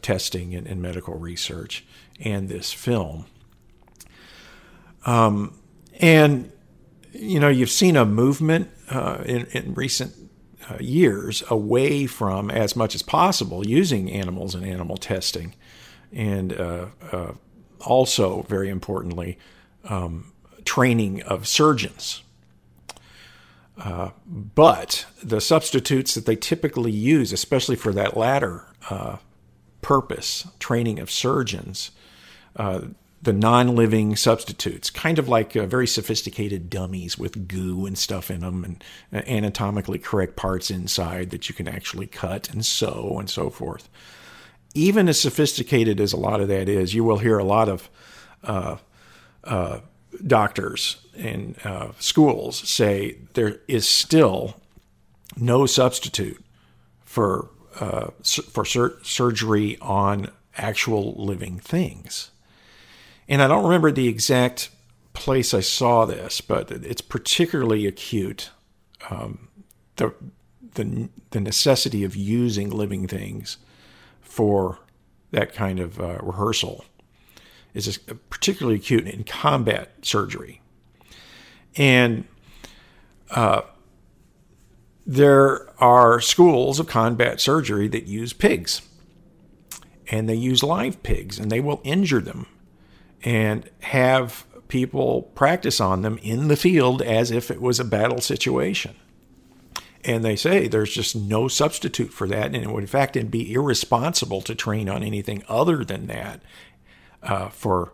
testing 0.00 0.54
and, 0.54 0.66
and, 0.66 0.80
medical 0.82 1.14
research 1.14 1.84
and 2.20 2.48
this 2.48 2.72
film. 2.72 3.26
Um, 5.06 5.58
and 6.00 6.52
you 7.12 7.40
know, 7.40 7.48
you've 7.48 7.70
seen 7.70 7.96
a 7.96 8.04
movement 8.04 8.70
uh, 8.90 9.22
in, 9.24 9.46
in, 9.52 9.74
recent 9.74 10.12
uh, 10.68 10.76
years 10.80 11.42
away 11.48 12.06
from, 12.06 12.50
as 12.50 12.74
much 12.74 12.94
as 12.94 13.02
possible, 13.02 13.66
using 13.66 14.10
animals 14.10 14.54
and 14.54 14.66
animal 14.66 14.96
testing, 14.96 15.54
and 16.12 16.52
uh, 16.52 16.86
uh, 17.12 17.32
also 17.80 18.42
very 18.42 18.68
importantly, 18.68 19.38
um, 19.84 20.32
training 20.64 21.22
of 21.22 21.46
surgeons 21.46 22.23
uh, 23.78 24.10
but 24.26 25.06
the 25.22 25.40
substitutes 25.40 26.14
that 26.14 26.26
they 26.26 26.36
typically 26.36 26.92
use, 26.92 27.32
especially 27.32 27.76
for 27.76 27.92
that 27.92 28.16
latter 28.16 28.66
uh, 28.88 29.16
purpose, 29.80 30.46
training 30.60 31.00
of 31.00 31.10
surgeons, 31.10 31.90
uh, 32.56 32.82
the 33.20 33.32
non 33.32 33.74
living 33.74 34.16
substitutes, 34.16 34.90
kind 34.90 35.18
of 35.18 35.28
like 35.28 35.56
uh, 35.56 35.66
very 35.66 35.86
sophisticated 35.86 36.70
dummies 36.70 37.18
with 37.18 37.48
goo 37.48 37.84
and 37.86 37.98
stuff 37.98 38.30
in 38.30 38.40
them 38.40 38.64
and 38.64 38.84
uh, 39.12 39.28
anatomically 39.28 39.98
correct 39.98 40.36
parts 40.36 40.70
inside 40.70 41.30
that 41.30 41.48
you 41.48 41.54
can 41.54 41.66
actually 41.66 42.06
cut 42.06 42.50
and 42.50 42.64
sew 42.64 43.16
and 43.18 43.28
so 43.28 43.50
forth. 43.50 43.88
Even 44.74 45.08
as 45.08 45.18
sophisticated 45.18 46.00
as 46.00 46.12
a 46.12 46.16
lot 46.18 46.40
of 46.40 46.48
that 46.48 46.68
is, 46.68 46.94
you 46.94 47.02
will 47.02 47.18
hear 47.18 47.38
a 47.38 47.44
lot 47.44 47.68
of 47.68 47.88
doctors 50.26 50.96
and 51.16 51.56
uh, 51.64 51.92
schools 51.98 52.68
say 52.68 53.18
there 53.34 53.60
is 53.68 53.88
still 53.88 54.56
no 55.36 55.66
substitute 55.66 56.44
for 57.04 57.50
uh, 57.80 58.10
for 58.22 58.64
sur- 58.64 58.98
surgery 59.02 59.76
on 59.80 60.30
actual 60.56 61.14
living 61.14 61.58
things. 61.58 62.30
And 63.28 63.42
I 63.42 63.48
don't 63.48 63.64
remember 63.64 63.90
the 63.90 64.06
exact 64.06 64.70
place 65.12 65.54
I 65.54 65.60
saw 65.60 66.04
this, 66.04 66.40
but 66.40 66.70
it's 66.70 67.00
particularly 67.00 67.86
acute. 67.86 68.50
Um, 69.10 69.48
the 69.96 70.14
the 70.74 71.08
the 71.30 71.40
necessity 71.40 72.04
of 72.04 72.16
using 72.16 72.70
living 72.70 73.06
things 73.06 73.58
for 74.20 74.78
that 75.30 75.52
kind 75.52 75.80
of 75.80 76.00
uh, 76.00 76.18
rehearsal 76.22 76.84
is 77.74 77.98
particularly 78.30 78.78
acute 78.78 79.06
in 79.06 79.24
combat 79.24 79.90
surgery. 80.02 80.60
And 81.76 82.26
uh, 83.30 83.62
there 85.06 85.68
are 85.82 86.20
schools 86.20 86.78
of 86.78 86.86
combat 86.86 87.40
surgery 87.40 87.88
that 87.88 88.04
use 88.06 88.32
pigs, 88.32 88.82
and 90.10 90.28
they 90.28 90.34
use 90.34 90.62
live 90.62 91.02
pigs, 91.02 91.38
and 91.38 91.50
they 91.50 91.60
will 91.60 91.80
injure 91.84 92.20
them 92.20 92.46
and 93.24 93.68
have 93.80 94.46
people 94.68 95.22
practice 95.34 95.80
on 95.80 96.02
them 96.02 96.18
in 96.22 96.48
the 96.48 96.56
field 96.56 97.02
as 97.02 97.30
if 97.30 97.50
it 97.50 97.60
was 97.60 97.80
a 97.80 97.84
battle 97.84 98.20
situation. 98.20 98.94
And 100.04 100.22
they 100.22 100.36
say 100.36 100.68
there's 100.68 100.92
just 100.92 101.16
no 101.16 101.48
substitute 101.48 102.12
for 102.12 102.28
that. 102.28 102.46
And 102.46 102.56
it 102.56 102.70
would, 102.70 102.82
in 102.82 102.88
fact, 102.88 103.16
it'd 103.16 103.30
be 103.30 103.52
irresponsible 103.52 104.42
to 104.42 104.54
train 104.54 104.88
on 104.88 105.02
anything 105.02 105.42
other 105.48 105.82
than 105.82 106.06
that 106.08 106.42
uh, 107.24 107.48
for 107.48 107.92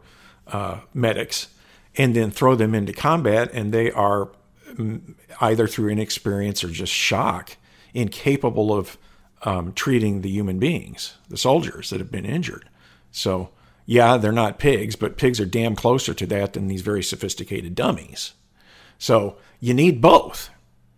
uh, 0.48 0.80
medics 0.92 1.48
and 1.96 2.14
then 2.14 2.30
throw 2.30 2.54
them 2.54 2.74
into 2.74 2.92
combat, 2.92 3.50
and 3.52 3.72
they 3.72 3.90
are 3.90 4.30
mm, 4.74 5.14
either 5.40 5.66
through 5.66 5.88
inexperience 5.88 6.62
or 6.62 6.68
just 6.68 6.92
shock 6.92 7.56
incapable 7.94 8.72
of 8.72 8.96
um, 9.42 9.72
treating 9.72 10.20
the 10.20 10.30
human 10.30 10.58
beings, 10.58 11.16
the 11.28 11.36
soldiers 11.36 11.90
that 11.90 11.98
have 11.98 12.10
been 12.10 12.26
injured. 12.26 12.68
So, 13.10 13.50
yeah, 13.86 14.16
they're 14.16 14.32
not 14.32 14.58
pigs, 14.58 14.94
but 14.94 15.16
pigs 15.16 15.40
are 15.40 15.46
damn 15.46 15.74
closer 15.74 16.14
to 16.14 16.26
that 16.26 16.52
than 16.52 16.68
these 16.68 16.82
very 16.82 17.02
sophisticated 17.02 17.74
dummies. 17.74 18.34
So, 18.98 19.36
you 19.58 19.74
need 19.74 20.00
both. 20.00 20.50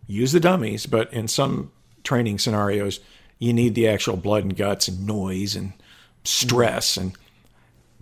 Use 0.07 0.33
the 0.33 0.41
dummies, 0.41 0.87
but 0.87 1.13
in 1.13 1.29
some 1.29 1.73
training 2.05 2.39
scenarios, 2.39 3.01
you 3.39 3.53
need 3.53 3.75
the 3.75 3.89
actual 3.89 4.17
blood 4.17 4.45
and 4.45 4.57
guts 4.57 4.89
and 4.89 5.07
noise 5.07 5.57
and 5.57 5.73
stress 6.25 6.97
and 6.97 7.17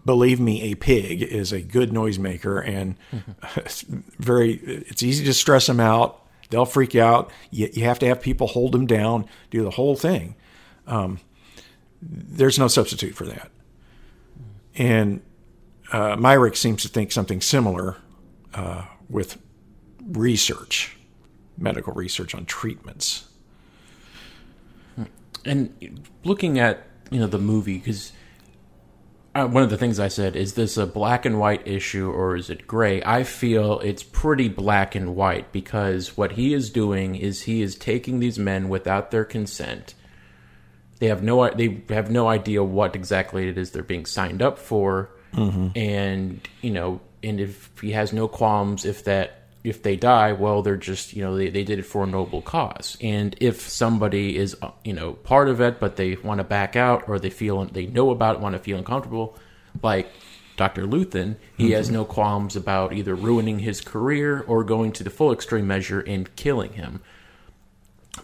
believe 0.04 0.40
me, 0.40 0.72
a 0.72 0.74
pig 0.74 1.22
is 1.22 1.52
a 1.52 1.60
good 1.60 1.90
noisemaker 1.90 2.66
and 2.66 2.96
mm-hmm. 3.12 4.00
very. 4.22 4.54
It's 4.54 5.02
easy 5.02 5.24
to 5.24 5.34
stress 5.34 5.66
them 5.66 5.80
out. 5.80 6.26
They'll 6.50 6.66
freak 6.66 6.96
out. 6.96 7.30
You, 7.50 7.68
you, 7.72 7.84
have 7.84 7.98
to 8.00 8.06
have 8.06 8.20
people 8.20 8.48
hold 8.48 8.72
them 8.72 8.86
down, 8.86 9.26
do 9.50 9.62
the 9.62 9.70
whole 9.70 9.94
thing. 9.94 10.34
Um, 10.86 11.20
there's 12.02 12.58
no 12.58 12.66
substitute 12.66 13.14
for 13.14 13.26
that. 13.26 13.50
And 14.74 15.22
uh, 15.92 16.16
Myrick 16.16 16.56
seems 16.56 16.82
to 16.82 16.88
think 16.88 17.12
something 17.12 17.40
similar 17.40 17.96
uh, 18.54 18.86
with 19.08 19.38
research, 20.04 20.96
medical 21.56 21.92
research 21.92 22.34
on 22.34 22.46
treatments. 22.46 23.28
And 25.44 26.06
looking 26.22 26.58
at 26.58 26.86
you 27.10 27.18
know 27.18 27.26
the 27.26 27.38
movie 27.38 27.78
because 27.78 28.12
uh, 29.34 29.46
one 29.46 29.62
of 29.62 29.70
the 29.70 29.76
things 29.76 30.00
I 30.00 30.08
said 30.08 30.34
is 30.34 30.54
this 30.54 30.76
a 30.76 30.86
black 30.86 31.24
and 31.24 31.38
white 31.38 31.66
issue 31.66 32.10
or 32.10 32.34
is 32.36 32.50
it 32.50 32.66
gray? 32.66 33.02
I 33.04 33.22
feel 33.22 33.78
it's 33.80 34.02
pretty 34.02 34.48
black 34.48 34.94
and 34.94 35.14
white 35.14 35.52
because 35.52 36.16
what 36.16 36.32
he 36.32 36.52
is 36.52 36.70
doing 36.70 37.14
is 37.14 37.42
he 37.42 37.62
is 37.62 37.76
taking 37.76 38.18
these 38.18 38.38
men 38.38 38.68
without 38.68 39.10
their 39.10 39.24
consent. 39.24 39.94
They 40.98 41.06
have 41.06 41.22
no 41.22 41.48
they 41.48 41.82
have 41.90 42.10
no 42.10 42.28
idea 42.28 42.62
what 42.62 42.96
exactly 42.96 43.48
it 43.48 43.56
is 43.56 43.70
they're 43.70 43.82
being 43.82 44.04
signed 44.04 44.42
up 44.42 44.58
for, 44.58 45.10
mm-hmm. 45.32 45.68
and 45.78 46.46
you 46.60 46.70
know, 46.70 47.00
and 47.22 47.40
if 47.40 47.70
he 47.80 47.92
has 47.92 48.12
no 48.12 48.28
qualms 48.28 48.84
if 48.84 49.04
that 49.04 49.39
if 49.62 49.82
they 49.82 49.96
die, 49.96 50.32
well, 50.32 50.62
they're 50.62 50.76
just, 50.76 51.12
you 51.12 51.22
know, 51.22 51.36
they, 51.36 51.50
they 51.50 51.64
did 51.64 51.78
it 51.78 51.84
for 51.84 52.04
a 52.04 52.06
noble 52.06 52.40
cause. 52.40 52.96
And 53.00 53.36
if 53.40 53.68
somebody 53.68 54.36
is, 54.36 54.56
uh, 54.62 54.70
you 54.84 54.94
know, 54.94 55.12
part 55.12 55.48
of 55.48 55.60
it, 55.60 55.78
but 55.78 55.96
they 55.96 56.16
want 56.16 56.38
to 56.38 56.44
back 56.44 56.76
out 56.76 57.08
or 57.08 57.18
they 57.18 57.30
feel, 57.30 57.64
they 57.66 57.86
know 57.86 58.10
about 58.10 58.36
it, 58.36 58.40
want 58.40 58.54
to 58.54 58.58
feel 58.58 58.78
uncomfortable, 58.78 59.38
like 59.82 60.08
Dr. 60.56 60.86
Luthan, 60.86 61.36
he 61.56 61.64
mm-hmm. 61.64 61.72
has 61.74 61.90
no 61.90 62.04
qualms 62.04 62.56
about 62.56 62.94
either 62.94 63.14
ruining 63.14 63.58
his 63.58 63.80
career 63.80 64.44
or 64.46 64.64
going 64.64 64.92
to 64.92 65.04
the 65.04 65.10
full 65.10 65.32
extreme 65.32 65.66
measure 65.66 66.00
and 66.00 66.34
killing 66.36 66.72
him. 66.72 67.02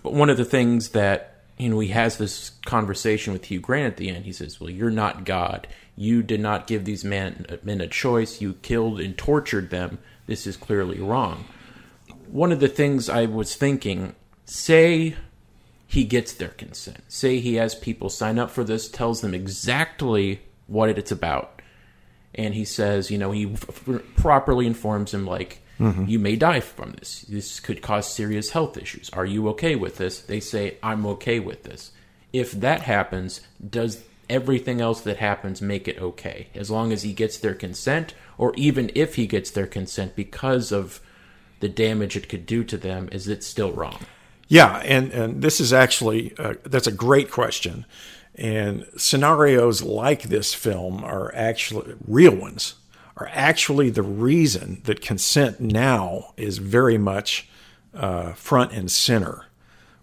But 0.03 0.15
one 0.15 0.31
of 0.31 0.37
the 0.39 0.45
things 0.45 0.91
that, 0.91 1.45
you 1.59 1.69
know, 1.69 1.79
he 1.81 1.89
has 1.89 2.17
this 2.17 2.53
conversation 2.65 3.33
with 3.33 3.47
Hugh 3.47 3.61
Grant 3.61 3.93
at 3.93 3.97
the 3.99 4.09
end. 4.11 4.25
He 4.25 4.33
says, 4.33 4.61
well, 4.61 4.71
you're 4.71 4.91
not 4.91 5.25
God. 5.25 5.67
You 5.97 6.23
did 6.23 6.41
not 6.41 6.67
give 6.67 6.85
these 6.85 7.05
men, 7.05 7.47
men 7.63 7.81
a 7.81 7.87
choice. 7.87 8.41
You 8.41 8.55
killed 8.55 9.01
and 9.01 9.17
tortured 9.17 9.71
them 9.71 9.99
this 10.27 10.47
is 10.47 10.57
clearly 10.57 11.01
wrong. 11.01 11.45
One 12.29 12.53
of 12.53 12.61
the 12.61 12.69
things 12.69 13.09
I 13.09 13.27
was 13.27 13.55
thinking, 13.55 14.15
say 14.45 15.17
he 15.87 16.05
gets 16.05 16.33
their 16.33 16.49
consent, 16.49 17.03
say 17.09 17.39
he 17.39 17.55
has 17.55 17.75
people 17.75 18.11
sign 18.11 18.39
up 18.39 18.51
for 18.51 18.65
this, 18.65 18.89
tells 18.89 19.21
them 19.21 19.35
exactly 19.35 20.41
what 20.67 20.91
it's 20.91 21.13
about, 21.13 21.63
and 22.35 22.55
he 22.55 22.65
says, 22.65 23.11
you 23.11 23.19
know, 23.19 23.31
he 23.31 23.53
f- 23.53 23.89
properly 24.17 24.67
informs 24.67 25.15
him, 25.15 25.27
like, 25.27 25.63
mm-hmm. 25.79 26.05
you 26.07 26.19
may 26.19 26.37
die 26.37 26.61
from 26.61 26.93
this. 26.93 27.23
This 27.23 27.61
could 27.61 27.81
cause 27.81 28.13
serious 28.13 28.51
health 28.51 28.77
issues. 28.77 29.09
Are 29.11 29.25
you 29.25 29.49
okay 29.51 29.75
with 29.75 29.97
this? 29.97 30.21
They 30.21 30.41
say, 30.41 30.77
I'm 30.83 31.07
okay 31.07 31.39
with 31.41 31.63
this. 31.63 31.93
If 32.33 32.53
that 32.53 32.83
happens, 32.83 33.41
does 33.71 34.03
everything 34.29 34.81
else 34.81 35.01
that 35.03 35.19
happens 35.19 35.63
make 35.63 35.89
it 35.89 36.01
okay. 36.01 36.49
As 36.55 36.71
long 36.71 36.93
as 36.93 37.03
he 37.03 37.13
gets 37.13 37.39
their 37.39 37.55
consent 37.55 38.15
or 38.39 38.55
even 38.57 38.91
if 38.95 39.15
he 39.15 39.27
gets 39.27 39.51
their 39.51 39.67
consent 39.67 40.17
because 40.17 40.73
of 40.73 41.01
the 41.61 41.69
damage 41.69 42.17
it 42.17 42.29
could 42.29 42.47
do 42.47 42.63
to 42.65 42.77
them 42.77 43.09
is 43.13 43.29
it 43.29 43.43
still 43.43 43.73
wrong? 43.73 43.99
Yeah 44.49 44.79
and 44.85 45.11
and 45.13 45.43
this 45.43 45.61
is 45.61 45.73
actually 45.73 46.35
uh, 46.39 46.55
that's 46.65 46.87
a 46.87 46.93
great 46.93 47.31
question. 47.31 47.87
And 48.35 48.87
scenarios 48.97 49.83
like 49.83 50.25
this 50.25 50.53
film 50.53 51.03
are 51.03 51.35
actually 51.35 51.95
real 52.07 52.35
ones 52.35 52.75
are 53.17 53.31
actually 53.33 53.91
the 53.91 54.03
reason 54.03 54.83
that 54.85 55.01
consent 55.01 55.61
now 55.61 56.35
is 56.37 56.59
very 56.59 56.99
much 56.99 57.49
uh, 57.95 58.33
front 58.35 58.73
and 58.73 58.91
center 58.91 59.47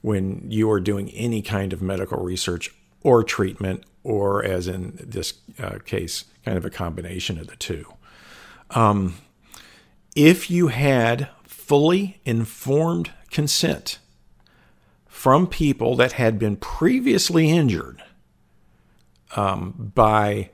when 0.02 0.50
you 0.50 0.70
are 0.70 0.80
doing 0.80 1.10
any 1.12 1.42
kind 1.42 1.72
of 1.72 1.82
medical 1.82 2.22
research 2.22 2.74
or 3.02 3.24
treatment, 3.24 3.84
or 4.04 4.44
as 4.44 4.68
in 4.68 5.00
this 5.02 5.34
uh, 5.60 5.80
case, 5.86 6.26
kind 6.44 6.58
of 6.58 6.66
a 6.66 6.70
combination 6.70 7.40
of 7.40 7.48
the 7.48 7.56
two. 7.56 7.86
Um, 8.72 9.16
if 10.16 10.50
you 10.50 10.68
had 10.68 11.30
fully 11.44 12.20
informed 12.26 13.12
consent 13.32 14.00
from 15.08 15.48
people 15.48 15.96
that 15.96 16.14
had 16.14 16.38
been 16.38 16.58
previously 16.58 17.50
injured 17.50 18.04
um, 19.36 19.92
by 19.96 20.50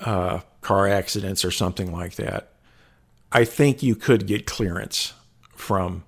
uh, 0.00 0.40
car 0.60 0.88
accidents 0.88 1.44
or 1.44 1.50
something 1.50 1.92
like 1.92 2.14
that, 2.16 2.52
I 3.30 3.44
think 3.44 3.82
you 3.82 3.96
could 3.96 4.26
get 4.26 4.46
clearance 4.46 5.12
from 5.54 6.04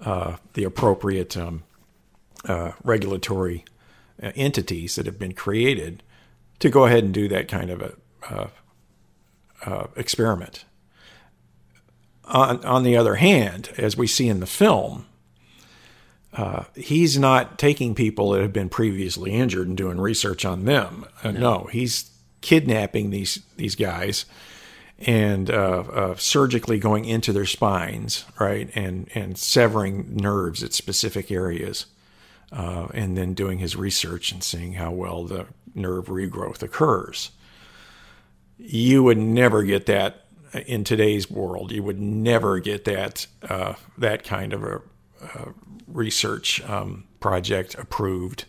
uh, 0.00 0.36
the 0.54 0.64
appropriate 0.64 1.36
um, 1.36 1.62
uh, 2.44 2.72
regulatory 2.82 3.64
uh, 4.22 4.32
entities 4.34 4.94
that 4.94 5.06
have 5.06 5.18
been 5.18 5.34
created 5.34 6.02
to 6.60 6.70
go 6.70 6.84
ahead 6.86 7.04
and 7.04 7.12
do 7.12 7.28
that 7.28 7.48
kind 7.48 7.70
of 7.70 7.82
a 7.82 7.92
uh, 8.30 8.48
uh, 9.64 9.86
experiment. 9.96 10.64
On, 12.26 12.64
on 12.64 12.84
the 12.84 12.96
other 12.96 13.16
hand, 13.16 13.70
as 13.76 13.96
we 13.96 14.06
see 14.06 14.28
in 14.28 14.40
the 14.40 14.46
film, 14.46 15.06
uh, 16.32 16.64
he's 16.76 17.18
not 17.18 17.58
taking 17.58 17.94
people 17.94 18.30
that 18.30 18.42
have 18.42 18.52
been 18.52 18.68
previously 18.68 19.32
injured 19.32 19.66
and 19.66 19.76
doing 19.76 20.00
research 20.00 20.44
on 20.44 20.64
them. 20.64 21.04
Uh, 21.24 21.32
no. 21.32 21.40
no. 21.40 21.68
he's 21.72 22.10
kidnapping 22.40 23.10
these 23.10 23.42
these 23.56 23.74
guys 23.74 24.24
and 25.00 25.50
uh, 25.50 25.84
uh, 25.92 26.14
surgically 26.16 26.78
going 26.78 27.04
into 27.04 27.32
their 27.32 27.46
spines, 27.46 28.24
right, 28.38 28.70
and 28.74 29.08
and 29.14 29.38
severing 29.38 30.14
nerves 30.16 30.62
at 30.62 30.72
specific 30.72 31.30
areas, 31.30 31.86
uh, 32.52 32.88
and 32.94 33.16
then 33.16 33.34
doing 33.34 33.58
his 33.58 33.76
research 33.76 34.32
and 34.32 34.42
seeing 34.42 34.74
how 34.74 34.90
well 34.90 35.24
the 35.24 35.46
nerve 35.74 36.06
regrowth 36.06 36.62
occurs. 36.62 37.30
You 38.58 39.02
would 39.04 39.18
never 39.18 39.62
get 39.62 39.86
that 39.86 40.26
in 40.66 40.84
today's 40.84 41.30
world. 41.30 41.72
You 41.72 41.82
would 41.82 42.00
never 42.00 42.58
get 42.58 42.84
that 42.84 43.26
uh, 43.48 43.74
that 43.98 44.24
kind 44.24 44.52
of 44.52 44.64
a, 44.64 44.82
a 45.22 45.54
research 45.86 46.60
um, 46.68 47.04
project 47.20 47.74
approved 47.76 48.44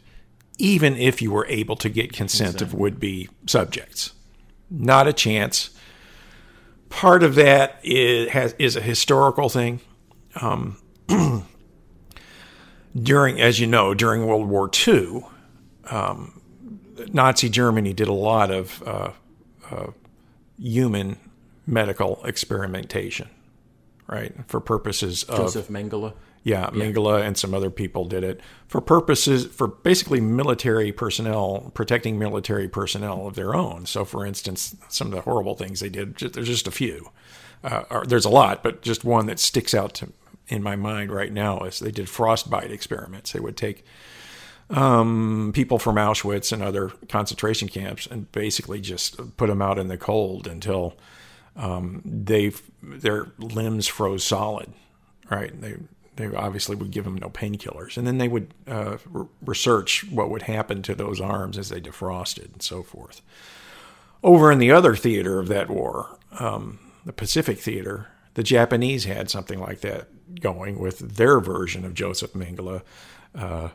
even 0.62 0.96
if 0.96 1.24
you 1.24 1.32
were 1.32 1.48
able 1.48 1.76
to 1.76 1.90
get 1.90 2.14
consent 2.14 2.54
exactly. 2.54 2.68
of 2.68 2.80
would 2.80 3.00
be 3.00 3.28
subjects. 3.48 4.14
Not 4.70 5.08
a 5.08 5.14
chance. 5.14 5.72
Part 6.90 7.24
of 7.24 7.34
that 7.34 7.80
is, 7.84 8.30
has, 8.30 8.54
is 8.60 8.76
a 8.76 8.82
historical 8.82 9.50
thing. 9.50 9.82
Um, 10.40 10.78
during, 13.00 13.40
as 13.40 13.60
you 13.60 13.68
know, 13.68 13.94
during 13.94 14.26
World 14.26 14.48
War 14.48 14.70
II, 14.88 15.24
um, 15.90 16.42
Nazi 17.12 17.50
Germany 17.50 17.94
did 17.94 18.08
a 18.08 18.14
lot 18.14 18.52
of 18.52 18.84
uh, 18.86 19.12
uh, 19.70 19.88
human 20.58 21.18
medical 21.66 22.24
experimentation, 22.26 23.30
right, 24.08 24.34
for 24.48 24.60
purposes 24.60 25.24
of 25.24 25.38
Joseph 25.38 25.68
Mengele. 25.70 26.14
Yeah, 26.44 26.72
Mengele 26.72 27.22
and 27.22 27.38
some 27.38 27.54
other 27.54 27.70
people 27.70 28.06
did 28.06 28.24
it 28.24 28.42
for 28.68 28.82
purposes 28.82 29.46
for 29.46 29.68
basically 29.68 30.20
military 30.20 30.92
personnel 30.92 31.72
protecting 31.76 32.18
military 32.18 32.68
personnel 32.68 33.28
of 33.28 33.36
their 33.36 33.54
own. 33.54 33.86
So, 33.86 34.06
for 34.06 34.26
instance, 34.26 34.76
some 34.90 35.08
of 35.08 35.14
the 35.14 35.22
horrible 35.22 35.54
things 35.54 35.82
they 35.82 35.90
did. 35.90 36.18
There's 36.18 36.48
just 36.48 36.68
a 36.68 36.72
few. 36.72 37.12
Uh, 37.64 37.84
or, 37.92 38.06
there's 38.08 38.26
a 38.26 38.30
lot, 38.30 38.64
but 38.64 38.82
just 38.82 39.04
one 39.04 39.28
that 39.28 39.38
sticks 39.38 39.76
out 39.76 39.94
to, 39.94 40.12
in 40.52 40.62
my 40.62 40.76
mind 40.76 41.12
right 41.12 41.32
now 41.32 41.60
is 41.60 41.80
they 41.80 41.92
did 41.92 42.10
frostbite 42.10 42.72
experiments. 42.72 43.32
They 43.32 43.40
would 43.40 43.58
take 43.58 43.86
um, 44.70 45.52
people 45.56 45.80
from 45.80 45.96
Auschwitz 45.96 46.52
and 46.52 46.62
other 46.62 46.90
concentration 47.10 47.70
camps 47.70 48.06
and 48.06 48.32
basically 48.32 48.82
just 48.82 49.38
put 49.38 49.48
them 49.48 49.62
out 49.62 49.80
in 49.80 49.88
the 49.88 49.98
cold 49.98 50.48
until 50.48 50.98
um, 51.56 52.02
they 52.06 52.52
their 52.84 53.28
limbs 53.40 53.88
froze 53.88 54.24
solid. 54.24 54.72
Right? 55.30 55.60
They 55.60 55.78
they 56.18 56.28
obviously 56.36 56.76
would 56.76 56.92
give 56.92 57.06
them 57.06 57.16
no 57.16 57.30
painkillers, 57.30 57.98
and 57.98 58.06
then 58.06 58.18
they 58.18 58.28
would 58.28 58.54
uh, 58.68 58.98
re- 59.10 59.28
research 59.46 60.04
what 60.12 60.30
would 60.30 60.44
happen 60.44 60.82
to 60.84 60.94
those 60.94 61.22
arms 61.22 61.58
as 61.58 61.70
they 61.70 61.80
defrosted 61.80 62.52
and 62.52 62.62
so 62.62 62.84
forth. 62.84 63.22
Over 64.22 64.52
in 64.52 64.60
the 64.60 64.72
other 64.72 64.96
theater 64.96 65.40
of 65.40 65.48
that 65.48 65.70
war, 65.70 66.20
um, 66.40 66.80
the 67.06 67.14
Pacific 67.14 67.60
Theater, 67.60 68.08
the 68.36 68.44
Japanese 68.44 69.06
had 69.06 69.30
something 69.30 69.60
like 69.60 69.82
that 69.82 70.10
going 70.40 70.80
with 70.80 71.16
their 71.16 71.40
version 71.40 71.86
of 71.86 71.94
Joseph 71.94 72.34
Mengele, 72.34 72.82
uh, 73.36 73.70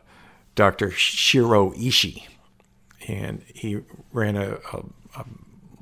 Dr. 0.55 0.91
Shiro 0.91 1.71
Ishii, 1.71 2.23
and 3.07 3.43
he 3.53 3.81
ran 4.11 4.35
a, 4.35 4.57
a, 4.73 4.83
a 5.15 5.25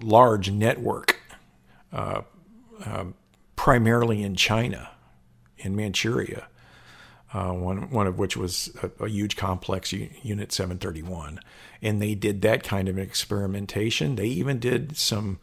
large 0.02 0.52
network, 0.52 1.20
uh, 1.94 2.22
uh 2.86 3.06
primarily 3.56 4.22
in 4.22 4.36
China 4.36 4.92
in 5.58 5.76
Manchuria, 5.76 6.48
uh, 7.34 7.52
one 7.52 7.90
one 7.90 8.08
of 8.08 8.20
which 8.20 8.38
was 8.38 8.76
a, 8.84 9.06
a, 9.06 9.10
huge 9.10 9.36
complex 9.36 9.92
Unit 9.92 10.52
731, 10.52 11.40
and 11.82 12.02
they 12.02 12.16
did 12.16 12.42
that 12.42 12.64
kind 12.64 12.88
of 12.88 12.98
experimentation. 12.98 14.16
They 14.16 14.28
even 14.28 14.60
did 14.60 14.98
some 14.98 15.40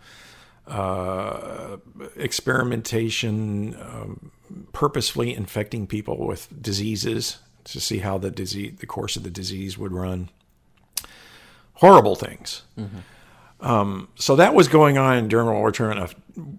uh, 0.67 1.79
experimentation, 2.17 3.75
um, 3.81 4.31
purposefully 4.73 5.35
infecting 5.35 5.87
people 5.87 6.27
with 6.27 6.49
diseases 6.63 7.39
to 7.65 7.81
see 7.81 7.99
how 7.99 8.19
the 8.19 8.31
disease, 8.31 8.75
the 8.79 8.87
course 8.87 9.17
of 9.17 9.23
the 9.23 9.31
disease 9.31 9.79
would 9.79 9.93
run. 9.93 10.29
Horrible 11.75 12.17
things. 12.17 12.63
Mm-hmm. 12.79 12.99
Um, 13.65 14.09
so 14.17 14.37
that 14.37 14.55
was 14.55 14.67
going 14.69 14.99
on 14.99 15.29
during 15.29 15.47
World 15.47 15.79
War 15.79 15.93
II, 15.95 16.07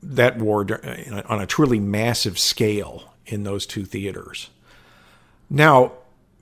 that 0.04 0.38
war 0.38 0.66
on 1.28 1.42
a 1.42 1.46
truly 1.46 1.80
massive 1.80 2.40
scale 2.40 3.14
in 3.26 3.44
those 3.44 3.66
two 3.66 3.84
theaters. 3.84 4.50
Now, 5.50 5.94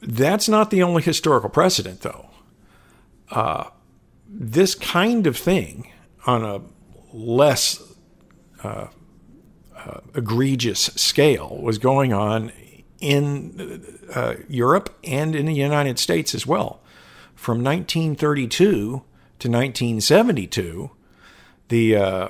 that's 0.02 0.48
not 0.48 0.70
the 0.70 0.84
only 0.84 1.02
historical 1.02 1.50
precedent, 1.50 2.02
though. 2.02 2.30
Uh, 3.30 3.66
this 4.28 4.76
kind 4.76 5.26
of 5.26 5.38
thing 5.38 5.92
on 6.26 6.44
a 6.44 6.62
less 7.12 7.82
uh, 8.64 8.88
uh, 9.86 10.00
egregious 10.16 10.80
scale 10.80 11.58
was 11.62 11.78
going 11.78 12.14
on 12.14 12.52
in 13.00 13.84
uh, 14.14 14.36
Europe 14.48 14.96
and 15.04 15.36
in 15.36 15.48
the 15.48 15.54
United 15.54 15.98
States 15.98 16.36
as 16.36 16.46
well. 16.46 16.82
From 17.36 17.64
1932 17.64 18.68
to 18.68 19.04
1972, 19.50 20.92
the 21.70 21.96
uh, 21.96 22.30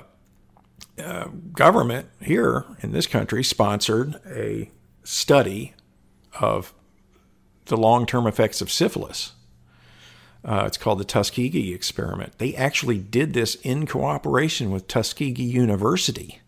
uh, 0.98 1.28
government 1.52 2.08
here 2.22 2.66
in 2.82 2.92
this 2.92 3.08
country 3.08 3.44
sponsored 3.44 4.16
a 4.26 4.70
study 5.04 5.74
of 6.40 6.74
the 7.66 7.78
long 7.78 8.06
term 8.06 8.28
effects 8.28 8.62
of 8.62 8.72
syphilis. 8.72 9.34
Uh, 10.44 10.64
it's 10.66 10.78
called 10.78 11.00
the 11.00 11.06
Tuskegee 11.06 11.74
experiment. 11.74 12.38
They 12.38 12.56
actually 12.56 12.98
did 12.98 13.34
this 13.34 13.56
in 13.56 13.86
cooperation 13.86 14.72
with 14.72 14.88
Tuskegee 14.88 15.44
University 15.44 16.42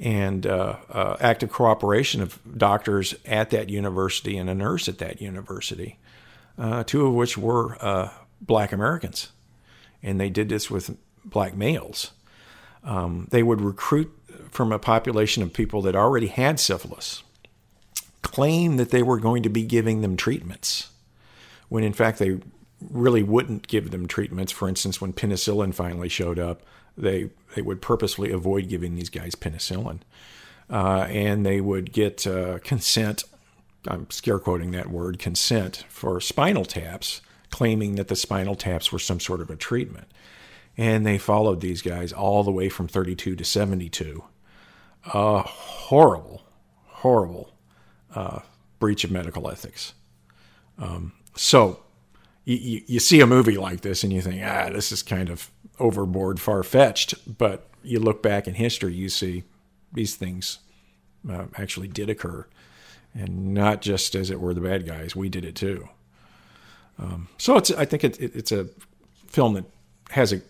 and 0.00 0.46
uh, 0.46 0.76
uh, 0.88 1.16
active 1.20 1.52
cooperation 1.52 2.22
of 2.22 2.40
doctors 2.56 3.14
at 3.26 3.50
that 3.50 3.68
university 3.68 4.38
and 4.38 4.48
a 4.48 4.54
nurse 4.54 4.88
at 4.88 4.98
that 4.98 5.20
university, 5.20 5.98
uh, 6.58 6.82
two 6.84 7.06
of 7.06 7.12
which 7.12 7.36
were 7.36 7.76
uh, 7.84 8.10
black 8.40 8.72
Americans. 8.72 9.30
And 10.02 10.18
they 10.18 10.30
did 10.30 10.48
this 10.48 10.70
with 10.70 10.96
black 11.24 11.54
males. 11.54 12.12
Um, 12.82 13.28
they 13.30 13.42
would 13.42 13.60
recruit 13.60 14.10
from 14.50 14.72
a 14.72 14.78
population 14.78 15.42
of 15.42 15.52
people 15.52 15.82
that 15.82 15.94
already 15.94 16.28
had 16.28 16.58
syphilis, 16.58 17.22
claim 18.22 18.78
that 18.78 18.90
they 18.90 19.02
were 19.02 19.20
going 19.20 19.42
to 19.42 19.50
be 19.50 19.62
giving 19.62 20.00
them 20.00 20.16
treatments, 20.16 20.88
when 21.68 21.84
in 21.84 21.92
fact 21.92 22.18
they 22.18 22.40
really 22.88 23.22
wouldn't 23.22 23.68
give 23.68 23.90
them 23.90 24.06
treatments. 24.06 24.50
For 24.50 24.66
instance, 24.66 24.98
when 24.98 25.12
penicillin 25.12 25.74
finally 25.74 26.08
showed 26.08 26.38
up, 26.38 26.62
they 27.00 27.30
they 27.54 27.62
would 27.62 27.82
purposely 27.82 28.30
avoid 28.30 28.68
giving 28.68 28.94
these 28.94 29.10
guys 29.10 29.34
penicillin, 29.34 30.00
uh, 30.70 31.06
and 31.10 31.44
they 31.44 31.60
would 31.60 31.92
get 31.92 32.26
uh, 32.26 32.58
consent. 32.60 33.24
I'm 33.88 34.10
scare 34.10 34.38
quoting 34.38 34.72
that 34.72 34.90
word 34.90 35.18
consent 35.18 35.84
for 35.88 36.20
spinal 36.20 36.64
taps, 36.64 37.22
claiming 37.50 37.96
that 37.96 38.08
the 38.08 38.16
spinal 38.16 38.54
taps 38.54 38.92
were 38.92 38.98
some 38.98 39.20
sort 39.20 39.40
of 39.40 39.50
a 39.50 39.56
treatment. 39.56 40.08
and 40.76 41.06
they 41.06 41.18
followed 41.18 41.60
these 41.60 41.82
guys 41.82 42.12
all 42.12 42.42
the 42.44 42.52
way 42.52 42.68
from 42.68 42.88
32 42.88 43.36
to 43.36 43.44
72. 43.44 44.22
A 45.14 45.42
horrible, 45.42 46.42
horrible 46.86 47.52
uh, 48.14 48.40
breach 48.78 49.04
of 49.04 49.10
medical 49.10 49.50
ethics. 49.50 49.94
Um, 50.78 51.12
so 51.36 51.80
you, 52.44 52.82
you 52.86 53.00
see 53.00 53.20
a 53.20 53.26
movie 53.26 53.56
like 53.58 53.80
this 53.82 54.04
and 54.04 54.12
you 54.12 54.22
think, 54.22 54.42
ah, 54.44 54.70
this 54.70 54.92
is 54.92 55.02
kind 55.02 55.28
of 55.28 55.50
overboard, 55.80 56.40
far 56.40 56.62
fetched. 56.62 57.38
But 57.38 57.66
you 57.82 57.98
look 57.98 58.22
back 58.22 58.46
in 58.46 58.54
history, 58.54 58.94
you 58.94 59.08
see 59.08 59.44
these 59.92 60.14
things 60.14 60.58
uh, 61.28 61.46
actually 61.56 61.88
did 61.88 62.08
occur. 62.08 62.46
And 63.14 63.52
not 63.54 63.82
just 63.82 64.14
as 64.14 64.30
it 64.30 64.40
were 64.40 64.54
the 64.54 64.60
bad 64.60 64.86
guys, 64.86 65.16
we 65.16 65.28
did 65.28 65.44
it 65.44 65.56
too. 65.56 65.88
Um, 66.98 67.28
so 67.38 67.56
it's, 67.56 67.70
I 67.72 67.84
think 67.84 68.04
it, 68.04 68.20
it, 68.20 68.36
it's 68.36 68.52
a 68.52 68.68
film 69.26 69.54
that 69.54 69.64
has 70.10 70.32
a 70.32 70.42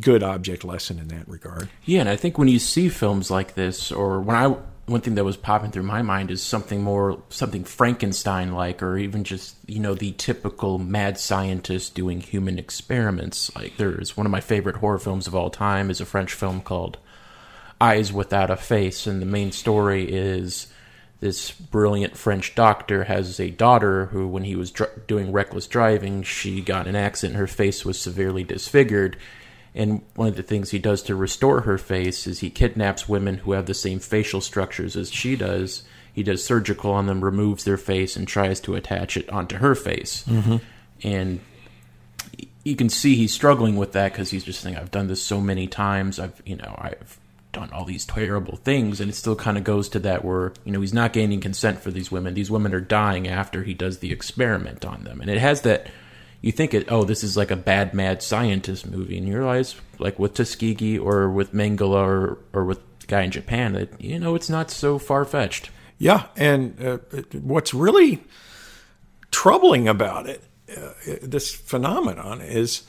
good 0.00 0.22
object 0.22 0.64
lesson 0.64 0.98
in 0.98 1.08
that 1.08 1.28
regard. 1.28 1.68
Yeah, 1.84 2.00
and 2.00 2.08
I 2.08 2.16
think 2.16 2.38
when 2.38 2.48
you 2.48 2.58
see 2.58 2.88
films 2.88 3.30
like 3.30 3.54
this, 3.54 3.90
or 3.90 4.20
when 4.20 4.36
I 4.36 4.56
one 4.86 5.00
thing 5.00 5.16
that 5.16 5.24
was 5.24 5.36
popping 5.36 5.72
through 5.72 5.82
my 5.82 6.00
mind 6.00 6.30
is 6.30 6.42
something 6.42 6.82
more 6.82 7.22
something 7.28 7.64
Frankenstein 7.64 8.52
like, 8.52 8.82
or 8.82 8.96
even 8.96 9.24
just 9.24 9.56
you 9.66 9.80
know 9.80 9.94
the 9.94 10.12
typical 10.12 10.78
mad 10.78 11.18
scientist 11.18 11.94
doing 11.94 12.20
human 12.20 12.58
experiments. 12.58 13.54
Like 13.56 13.76
there's 13.76 14.16
one 14.16 14.26
of 14.26 14.32
my 14.32 14.40
favorite 14.40 14.76
horror 14.76 14.98
films 14.98 15.26
of 15.26 15.34
all 15.34 15.50
time 15.50 15.90
is 15.90 16.00
a 16.00 16.06
French 16.06 16.32
film 16.32 16.60
called 16.60 16.98
Eyes 17.80 18.12
Without 18.12 18.50
a 18.50 18.56
Face, 18.56 19.06
and 19.06 19.20
the 19.20 19.26
main 19.26 19.50
story 19.50 20.04
is 20.04 20.68
this 21.18 21.50
brilliant 21.50 22.16
French 22.16 22.54
doctor 22.54 23.04
has 23.04 23.40
a 23.40 23.50
daughter 23.50 24.06
who, 24.06 24.28
when 24.28 24.44
he 24.44 24.54
was 24.54 24.70
dr- 24.70 25.06
doing 25.06 25.32
reckless 25.32 25.66
driving, 25.66 26.22
she 26.22 26.60
got 26.60 26.86
an 26.86 26.94
accident. 26.94 27.38
Her 27.38 27.46
face 27.46 27.84
was 27.84 28.00
severely 28.00 28.44
disfigured, 28.44 29.16
and 29.76 30.00
one 30.14 30.28
of 30.28 30.36
the 30.36 30.42
things 30.42 30.70
he 30.70 30.78
does 30.78 31.02
to 31.02 31.14
restore 31.14 31.60
her 31.60 31.76
face 31.76 32.26
is 32.26 32.40
he 32.40 32.48
kidnaps 32.48 33.08
women 33.08 33.38
who 33.38 33.52
have 33.52 33.66
the 33.66 33.74
same 33.74 33.98
facial 33.98 34.40
structures 34.40 34.96
as 34.96 35.12
she 35.12 35.36
does. 35.36 35.82
He 36.14 36.22
does 36.22 36.42
surgical 36.42 36.92
on 36.92 37.06
them, 37.06 37.22
removes 37.22 37.64
their 37.64 37.76
face, 37.76 38.16
and 38.16 38.26
tries 38.26 38.58
to 38.60 38.74
attach 38.74 39.18
it 39.18 39.28
onto 39.28 39.58
her 39.58 39.74
face. 39.74 40.24
Mm-hmm. 40.26 40.56
And 41.02 41.40
you 42.64 42.74
can 42.74 42.88
see 42.88 43.16
he's 43.16 43.34
struggling 43.34 43.76
with 43.76 43.92
that 43.92 44.12
because 44.12 44.30
he's 44.30 44.44
just 44.44 44.60
saying, 44.62 44.76
"I've 44.76 44.90
done 44.90 45.08
this 45.08 45.22
so 45.22 45.42
many 45.42 45.66
times. 45.66 46.18
I've, 46.18 46.40
you 46.46 46.56
know, 46.56 46.74
I've 46.78 47.18
done 47.52 47.68
all 47.70 47.84
these 47.84 48.06
terrible 48.06 48.56
things," 48.56 48.98
and 48.98 49.10
it 49.10 49.14
still 49.14 49.36
kind 49.36 49.58
of 49.58 49.64
goes 49.64 49.90
to 49.90 49.98
that 50.00 50.24
where 50.24 50.54
you 50.64 50.72
know 50.72 50.80
he's 50.80 50.94
not 50.94 51.12
gaining 51.12 51.42
consent 51.42 51.80
for 51.80 51.90
these 51.90 52.10
women. 52.10 52.32
These 52.32 52.50
women 52.50 52.72
are 52.72 52.80
dying 52.80 53.28
after 53.28 53.62
he 53.62 53.74
does 53.74 53.98
the 53.98 54.10
experiment 54.10 54.86
on 54.86 55.04
them, 55.04 55.20
and 55.20 55.28
it 55.28 55.38
has 55.38 55.60
that 55.62 55.88
you 56.46 56.52
think 56.52 56.72
it 56.74 56.90
oh 56.92 57.02
this 57.02 57.24
is 57.24 57.36
like 57.36 57.50
a 57.50 57.56
bad 57.56 57.92
mad 57.92 58.22
scientist 58.22 58.86
movie 58.86 59.18
and 59.18 59.26
you 59.26 59.36
realize 59.36 59.74
like 59.98 60.16
with 60.16 60.34
Tuskegee 60.34 60.96
or 60.96 61.28
with 61.28 61.52
Mengele 61.52 61.90
or, 61.90 62.38
or 62.52 62.64
with 62.64 62.78
the 63.00 63.06
guy 63.08 63.22
in 63.22 63.32
Japan 63.32 63.72
that 63.72 64.00
you 64.00 64.20
know 64.20 64.36
it's 64.36 64.48
not 64.48 64.70
so 64.70 64.98
far 64.98 65.24
fetched. 65.24 65.70
Yeah, 65.98 66.26
and 66.36 66.80
uh, 66.80 66.98
what's 67.32 67.74
really 67.74 68.22
troubling 69.30 69.88
about 69.88 70.28
it, 70.28 70.44
uh, 70.76 70.90
this 71.22 71.52
phenomenon 71.54 72.40
is. 72.40 72.84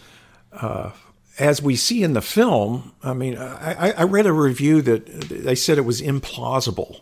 Uh, 0.52 0.92
as 1.40 1.62
we 1.62 1.76
see 1.76 2.02
in 2.02 2.14
the 2.14 2.22
film, 2.22 2.94
I 3.04 3.14
mean, 3.14 3.38
I, 3.38 3.92
I 3.92 4.04
read 4.06 4.26
a 4.26 4.34
review 4.34 4.82
that 4.82 5.06
they 5.06 5.54
said 5.54 5.78
it 5.78 5.82
was 5.82 6.02
implausible 6.02 7.02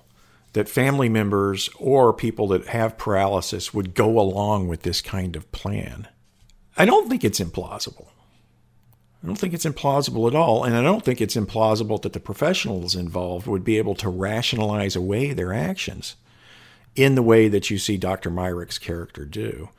that 0.52 0.68
family 0.68 1.08
members 1.08 1.70
or 1.80 2.12
people 2.12 2.50
that 2.50 2.68
have 2.68 2.98
paralysis 2.98 3.74
would 3.74 3.94
go 3.94 4.20
along 4.20 4.68
with 4.68 4.82
this 4.82 5.00
kind 5.00 5.38
of 5.38 5.50
plan. 5.54 6.10
I 6.78 6.86
don't 6.86 7.10
think 7.10 7.24
it's 7.24 7.40
implausible. 7.40 8.08
I 9.24 9.28
don't 9.28 9.38
think 9.38 9.54
it's 9.54 9.66
implausible 9.66 10.28
at 10.28 10.36
all. 10.36 10.64
And 10.64 10.76
I 10.76 10.84
don't 10.84 11.04
think 11.04 11.20
it's 11.20 11.36
implausible 11.36 12.02
that 12.04 12.14
the 12.14 12.20
professionals 12.20 12.96
involved 12.96 13.48
would 13.48 13.64
be 13.64 13.78
able 13.78 13.96
to 13.96 14.10
rationalize 14.10 14.96
away 14.96 15.34
their 15.34 15.52
actions 15.54 16.16
in 16.96 17.16
the 17.16 17.24
way 17.24 17.48
that 17.48 17.70
you 17.70 17.78
see 17.78 17.98
Dr. 17.98 18.30
Myrick's 18.30 18.78
character 18.78 19.26
do. 19.26 19.70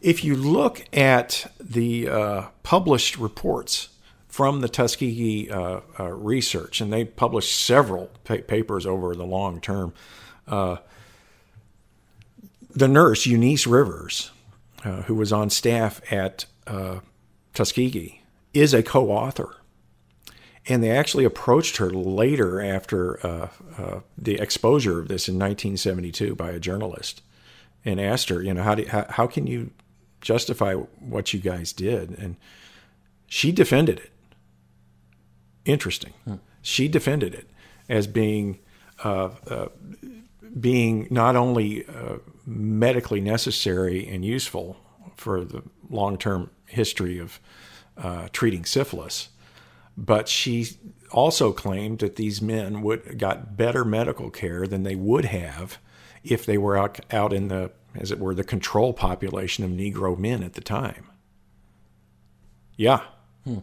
If 0.00 0.24
you 0.24 0.36
look 0.36 0.84
at 0.92 1.50
the 1.58 2.08
uh, 2.08 2.42
published 2.62 3.18
reports 3.18 3.88
from 4.28 4.60
the 4.60 4.68
Tuskegee 4.68 5.50
uh, 5.50 5.80
uh, 5.98 6.12
research, 6.12 6.80
and 6.80 6.92
they 6.92 7.04
published 7.04 7.58
several 7.58 8.10
pa- 8.24 8.36
papers 8.46 8.86
over 8.86 9.14
the 9.16 9.24
long 9.24 9.60
term, 9.60 9.94
uh, 10.46 10.76
the 12.70 12.86
nurse, 12.86 13.26
Eunice 13.26 13.66
Rivers, 13.66 14.30
uh, 14.84 15.02
who 15.02 15.14
was 15.14 15.32
on 15.32 15.50
staff 15.50 16.00
at 16.12 16.46
uh, 16.66 17.00
Tuskegee, 17.54 18.22
is 18.52 18.74
a 18.74 18.82
co 18.82 19.10
author. 19.10 19.56
And 20.68 20.82
they 20.82 20.90
actually 20.90 21.24
approached 21.24 21.76
her 21.76 21.90
later 21.90 22.60
after 22.60 23.24
uh, 23.24 23.48
uh, 23.78 24.00
the 24.18 24.34
exposure 24.34 24.98
of 24.98 25.08
this 25.08 25.28
in 25.28 25.34
1972 25.34 26.34
by 26.34 26.50
a 26.50 26.58
journalist 26.58 27.22
and 27.84 28.00
asked 28.00 28.28
her, 28.30 28.42
you 28.42 28.52
know, 28.52 28.64
how, 28.64 28.74
do, 28.74 28.84
how, 28.86 29.06
how 29.08 29.26
can 29.28 29.46
you 29.46 29.70
justify 30.20 30.74
what 30.74 31.32
you 31.32 31.38
guys 31.38 31.72
did? 31.72 32.18
And 32.18 32.36
she 33.28 33.52
defended 33.52 34.00
it. 34.00 34.10
Interesting. 35.64 36.12
Hmm. 36.24 36.34
She 36.62 36.88
defended 36.88 37.32
it 37.32 37.48
as 37.88 38.08
being 38.08 38.58
uh, 39.04 39.30
uh, 39.48 39.68
being 40.58 41.06
not 41.10 41.36
only 41.36 41.86
uh, 41.86 42.16
medically 42.46 43.20
necessary 43.20 44.06
and 44.06 44.24
useful 44.24 44.76
for 45.16 45.44
the 45.44 45.62
long 45.90 46.16
term 46.16 46.50
history 46.66 47.18
of 47.18 47.40
uh, 47.96 48.28
treating 48.32 48.64
syphilis. 48.64 49.28
But 49.96 50.28
she 50.28 50.68
also 51.10 51.52
claimed 51.52 52.00
that 52.00 52.16
these 52.16 52.42
men 52.42 52.82
would 52.82 53.18
got 53.18 53.56
better 53.56 53.84
medical 53.84 54.30
care 54.30 54.66
than 54.66 54.82
they 54.82 54.94
would 54.94 55.24
have 55.26 55.78
if 56.22 56.44
they 56.44 56.58
were 56.58 56.76
out, 56.76 57.00
out 57.12 57.32
in 57.32 57.48
the, 57.48 57.70
as 57.94 58.10
it 58.10 58.18
were, 58.18 58.34
the 58.34 58.44
control 58.44 58.92
population 58.92 59.64
of 59.64 59.70
Negro 59.70 60.18
men 60.18 60.42
at 60.42 60.54
the 60.54 60.60
time. 60.60 61.06
Yeah. 62.76 63.00
Hmm. 63.44 63.60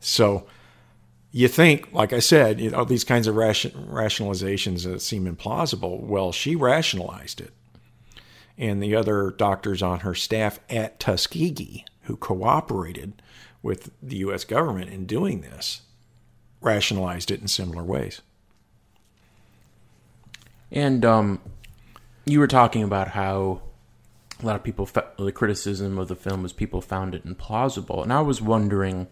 So 0.00 0.46
you 1.30 1.46
think, 1.46 1.92
like 1.92 2.12
I 2.12 2.18
said, 2.18 2.58
you 2.60 2.70
know, 2.70 2.84
these 2.84 3.04
kinds 3.04 3.28
of 3.28 3.36
ration, 3.36 3.70
rationalizations 3.88 4.84
that 4.84 5.00
seem 5.00 5.32
implausible. 5.32 6.00
Well, 6.00 6.32
she 6.32 6.56
rationalized 6.56 7.40
it 7.40 7.52
and 8.60 8.82
the 8.82 8.94
other 8.94 9.30
doctors 9.30 9.82
on 9.82 10.00
her 10.00 10.14
staff 10.14 10.60
at 10.68 11.00
Tuskegee 11.00 11.86
who 12.02 12.16
cooperated 12.16 13.22
with 13.62 13.90
the 14.02 14.18
U.S. 14.18 14.44
government 14.44 14.90
in 14.90 15.06
doing 15.06 15.40
this 15.40 15.80
rationalized 16.60 17.30
it 17.30 17.40
in 17.40 17.48
similar 17.48 17.82
ways. 17.82 18.20
And 20.70 21.04
um, 21.06 21.40
you 22.26 22.38
were 22.38 22.46
talking 22.46 22.82
about 22.82 23.08
how 23.08 23.62
a 24.42 24.46
lot 24.46 24.56
of 24.56 24.62
people, 24.62 24.84
felt 24.84 25.16
the 25.16 25.32
criticism 25.32 25.98
of 25.98 26.08
the 26.08 26.16
film 26.16 26.42
was 26.42 26.52
people 26.52 26.82
found 26.82 27.14
it 27.14 27.26
implausible. 27.26 28.02
And 28.02 28.12
I 28.12 28.20
was 28.20 28.42
wondering, 28.42 29.08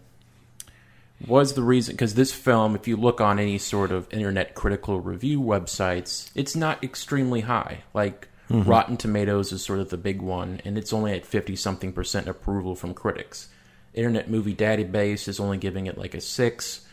was 1.25 1.53
the 1.53 1.63
reason, 1.63 1.95
because 1.95 2.13
this 2.13 2.31
film, 2.31 2.75
if 2.75 2.87
you 2.87 2.95
look 2.95 3.19
on 3.19 3.39
any 3.39 3.57
sort 3.57 3.91
of 3.91 4.11
internet 4.13 4.53
critical 4.53 4.99
review 4.99 5.41
websites, 5.41 6.29
it's 6.35 6.55
not 6.55 6.83
extremely 6.83 7.41
high. 7.41 7.79
Like, 7.95 8.29
Mm-hmm. 8.49 8.69
Rotten 8.69 8.97
Tomatoes 8.97 9.51
is 9.51 9.63
sort 9.63 9.79
of 9.79 9.89
the 9.89 9.97
big 9.97 10.21
one, 10.21 10.59
and 10.65 10.77
it's 10.77 10.91
only 10.91 11.13
at 11.13 11.25
50 11.25 11.55
something 11.55 11.93
percent 11.93 12.27
approval 12.27 12.75
from 12.75 12.93
critics. 12.93 13.49
Internet 13.93 14.29
Movie 14.29 14.55
Database 14.55 15.27
is 15.27 15.39
only 15.39 15.57
giving 15.57 15.87
it 15.87 15.97
like 15.97 16.13
a 16.13 16.21
6. 16.21 16.85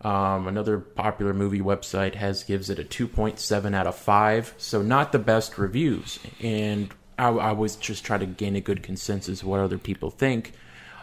Um, 0.00 0.48
another 0.48 0.78
popular 0.78 1.32
movie 1.32 1.60
website 1.60 2.14
has 2.16 2.42
gives 2.42 2.68
it 2.68 2.78
a 2.78 2.84
2.7 2.84 3.74
out 3.74 3.86
of 3.86 3.96
5, 3.96 4.54
so 4.58 4.82
not 4.82 5.12
the 5.12 5.18
best 5.18 5.56
reviews. 5.56 6.18
And 6.42 6.92
I, 7.18 7.28
I 7.28 7.52
was 7.52 7.76
just 7.76 8.04
trying 8.04 8.20
to 8.20 8.26
gain 8.26 8.56
a 8.56 8.60
good 8.60 8.82
consensus 8.82 9.42
of 9.42 9.48
what 9.48 9.60
other 9.60 9.78
people 9.78 10.10
think. 10.10 10.52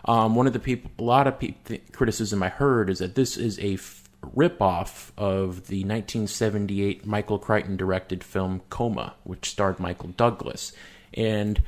Um, 0.06 0.36
one 0.36 0.48
of 0.48 0.54
the 0.54 0.60
people, 0.60 0.92
a 1.00 1.04
lot 1.04 1.28
of 1.28 1.40
pe- 1.40 1.54
criticism 1.92 2.44
I 2.44 2.50
heard 2.50 2.90
is 2.90 3.00
that 3.00 3.16
this 3.16 3.38
is 3.38 3.60
a 3.60 3.78
ripoff 4.22 5.12
of 5.18 5.68
the 5.68 5.84
1978 5.84 7.06
Michael 7.06 7.40
Crichton 7.40 7.78
directed 7.78 8.24
film 8.24 8.62
Coma, 8.70 9.16
which 9.24 9.50
starred 9.50 9.80
Michael 9.80 10.10
Douglas. 10.10 10.72
And 11.14 11.62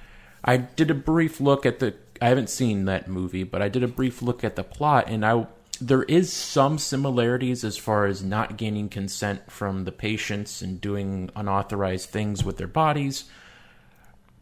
I 0.43 0.57
did 0.57 0.91
a 0.91 0.95
brief 0.95 1.39
look 1.39 1.65
at 1.65 1.79
the. 1.79 1.95
I 2.21 2.29
haven't 2.29 2.49
seen 2.49 2.85
that 2.85 3.07
movie, 3.09 3.43
but 3.43 3.61
I 3.61 3.69
did 3.69 3.83
a 3.83 3.87
brief 3.87 4.21
look 4.21 4.43
at 4.43 4.55
the 4.55 4.63
plot, 4.63 5.09
and 5.09 5.25
I 5.25 5.47
there 5.81 6.03
is 6.03 6.31
some 6.31 6.77
similarities 6.77 7.63
as 7.63 7.77
far 7.77 8.05
as 8.05 8.23
not 8.23 8.57
gaining 8.57 8.89
consent 8.89 9.51
from 9.51 9.83
the 9.83 9.91
patients 9.91 10.61
and 10.61 10.79
doing 10.79 11.29
unauthorized 11.35 12.09
things 12.09 12.43
with 12.43 12.57
their 12.57 12.67
bodies. 12.67 13.25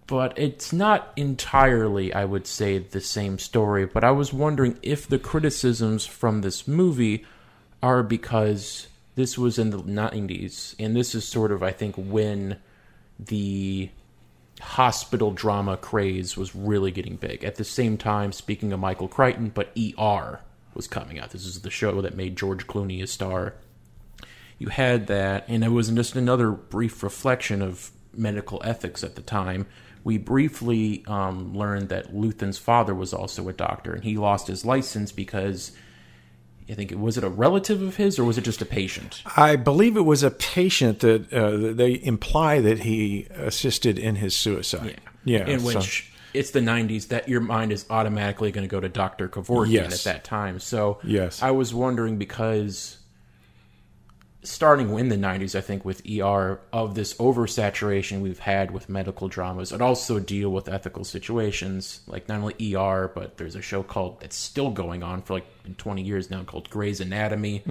But 0.07 0.37
it's 0.37 0.73
not 0.73 1.13
entirely, 1.15 2.13
I 2.13 2.25
would 2.25 2.45
say, 2.45 2.77
the 2.79 2.99
same 2.99 3.39
story. 3.39 3.85
But 3.85 4.03
I 4.03 4.11
was 4.11 4.33
wondering 4.33 4.77
if 4.81 5.07
the 5.07 5.19
criticisms 5.19 6.05
from 6.05 6.41
this 6.41 6.67
movie 6.67 7.25
are 7.81 8.03
because 8.03 8.87
this 9.15 9.37
was 9.37 9.59
in 9.59 9.71
the 9.71 9.79
90s, 9.79 10.75
and 10.79 10.95
this 10.95 11.13
is 11.15 11.27
sort 11.27 11.51
of, 11.51 11.63
I 11.63 11.71
think, 11.71 11.95
when 11.95 12.57
the 13.19 13.89
hospital 14.61 15.31
drama 15.31 15.77
craze 15.77 16.37
was 16.37 16.55
really 16.55 16.91
getting 16.91 17.15
big. 17.15 17.43
At 17.43 17.55
the 17.55 17.63
same 17.63 17.97
time, 17.97 18.31
speaking 18.31 18.71
of 18.71 18.79
Michael 18.79 19.07
Crichton, 19.07 19.51
but 19.53 19.75
ER 19.77 20.39
was 20.73 20.87
coming 20.87 21.19
out. 21.19 21.31
This 21.31 21.45
is 21.45 21.61
the 21.61 21.69
show 21.69 22.01
that 22.01 22.15
made 22.15 22.37
George 22.37 22.67
Clooney 22.67 23.03
a 23.03 23.07
star. 23.07 23.55
You 24.57 24.69
had 24.69 25.07
that, 25.07 25.45
and 25.47 25.63
it 25.63 25.69
was 25.69 25.89
just 25.89 26.15
another 26.15 26.51
brief 26.51 27.03
reflection 27.03 27.61
of 27.61 27.91
medical 28.13 28.61
ethics 28.63 29.03
at 29.03 29.15
the 29.15 29.21
time. 29.21 29.65
We 30.03 30.17
briefly 30.17 31.03
um, 31.07 31.55
learned 31.55 31.89
that 31.89 32.13
Luthan's 32.13 32.57
father 32.57 32.93
was 32.93 33.13
also 33.13 33.47
a 33.49 33.53
doctor, 33.53 33.93
and 33.93 34.03
he 34.03 34.17
lost 34.17 34.47
his 34.47 34.65
license 34.65 35.11
because 35.11 35.71
I 36.69 36.73
think 36.73 36.91
it 36.91 36.99
was 36.99 37.17
it 37.17 37.23
a 37.23 37.29
relative 37.29 37.81
of 37.81 37.97
his 37.97 38.17
or 38.17 38.23
was 38.23 38.37
it 38.37 38.43
just 38.43 38.61
a 38.61 38.65
patient? 38.65 39.21
I 39.35 39.55
believe 39.55 39.97
it 39.97 40.01
was 40.05 40.23
a 40.23 40.31
patient 40.31 40.99
that 40.99 41.31
uh, 41.33 41.73
they 41.73 41.99
imply 42.03 42.59
that 42.61 42.79
he 42.79 43.27
assisted 43.35 43.99
in 43.99 44.15
his 44.15 44.35
suicide. 44.35 45.01
Yeah, 45.25 45.45
in 45.47 45.59
so- 45.59 45.79
which 45.79 46.07
it's 46.33 46.51
the 46.51 46.61
90s 46.61 47.09
that 47.09 47.27
your 47.27 47.41
mind 47.41 47.73
is 47.73 47.85
automatically 47.89 48.51
going 48.53 48.63
to 48.65 48.71
go 48.71 48.79
to 48.79 48.87
Dr. 48.87 49.27
Kevorkian 49.27 49.69
Yes. 49.71 50.07
at 50.07 50.13
that 50.13 50.23
time. 50.23 50.59
So 50.59 50.99
Yes. 51.03 51.43
I 51.43 51.51
was 51.51 51.73
wondering 51.73 52.17
because 52.17 52.97
starting 54.43 54.97
in 54.97 55.09
the 55.09 55.15
90s, 55.15 55.55
I 55.55 55.61
think 55.61 55.85
with 55.85 56.01
ER 56.09 56.59
of 56.73 56.95
this 56.95 57.13
oversaturation 57.15 58.21
we've 58.21 58.39
had 58.39 58.71
with 58.71 58.89
medical 58.89 59.27
dramas, 59.27 59.71
and 59.71 59.81
also 59.81 60.19
deal 60.19 60.49
with 60.49 60.67
ethical 60.67 61.03
situations 61.03 62.01
like 62.07 62.27
not 62.27 62.39
only 62.39 62.75
ER, 62.75 63.11
but 63.13 63.37
there's 63.37 63.55
a 63.55 63.61
show 63.61 63.83
called 63.83 64.19
that's 64.21 64.35
still 64.35 64.71
going 64.71 65.03
on 65.03 65.21
for 65.21 65.35
like 65.35 65.77
20 65.77 66.01
years 66.01 66.29
now 66.29 66.43
called 66.43 66.69
Grey's 66.69 66.99
Anatomy. 67.01 67.63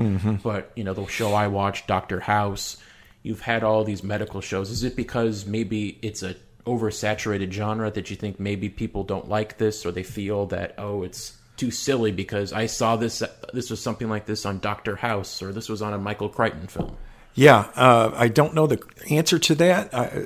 But 0.43 0.73
you 0.77 0.85
know 0.85 0.95
the 0.95 1.07
show 1.07 1.35
I 1.35 1.49
watched, 1.49 1.87
Doctor 1.87 2.21
House. 2.21 2.77
You've 3.23 3.43
had 3.43 3.63
all 3.63 3.85
these 3.85 4.03
medical 4.03 4.41
shows. 4.41 4.71
Is 4.71 4.85
it 4.85 4.97
because 4.97 5.45
maybe 5.45 5.99
it's 6.03 6.23
a 6.23 6.37
oversaturated 6.67 7.51
genre 7.51 7.91
that 7.91 8.11
you 8.11 8.17
think 8.17 8.39
maybe 8.39 8.69
people 8.69 9.03
don't 9.03 9.29
like 9.29 9.59
this 9.59 9.85
or 9.85 9.93
they 9.93 10.03
feel 10.03 10.47
that 10.47 10.75
oh 10.77 11.03
it's 11.03 11.37
too 11.61 11.71
silly 11.71 12.11
because 12.11 12.55
I 12.55 12.65
saw 12.65 12.97
this 12.97 13.23
this 13.53 13.69
was 13.69 13.83
something 13.83 14.09
like 14.09 14.25
this 14.25 14.47
on 14.47 14.61
Doctor 14.61 14.97
House 14.97 15.43
or 15.43 15.53
this 15.53 15.69
was 15.69 15.83
on 15.83 15.93
a 15.93 15.99
Michael 15.99 16.31
Crichton 16.31 16.67
film. 16.67 16.97
Yeah, 17.35 17.71
uh, 17.77 18.13
I 18.15 18.29
don't 18.29 18.55
know 18.55 18.67
the 18.67 18.83
answer 19.11 19.39
to 19.39 19.55
that. 19.57 19.95
I, 19.95 20.23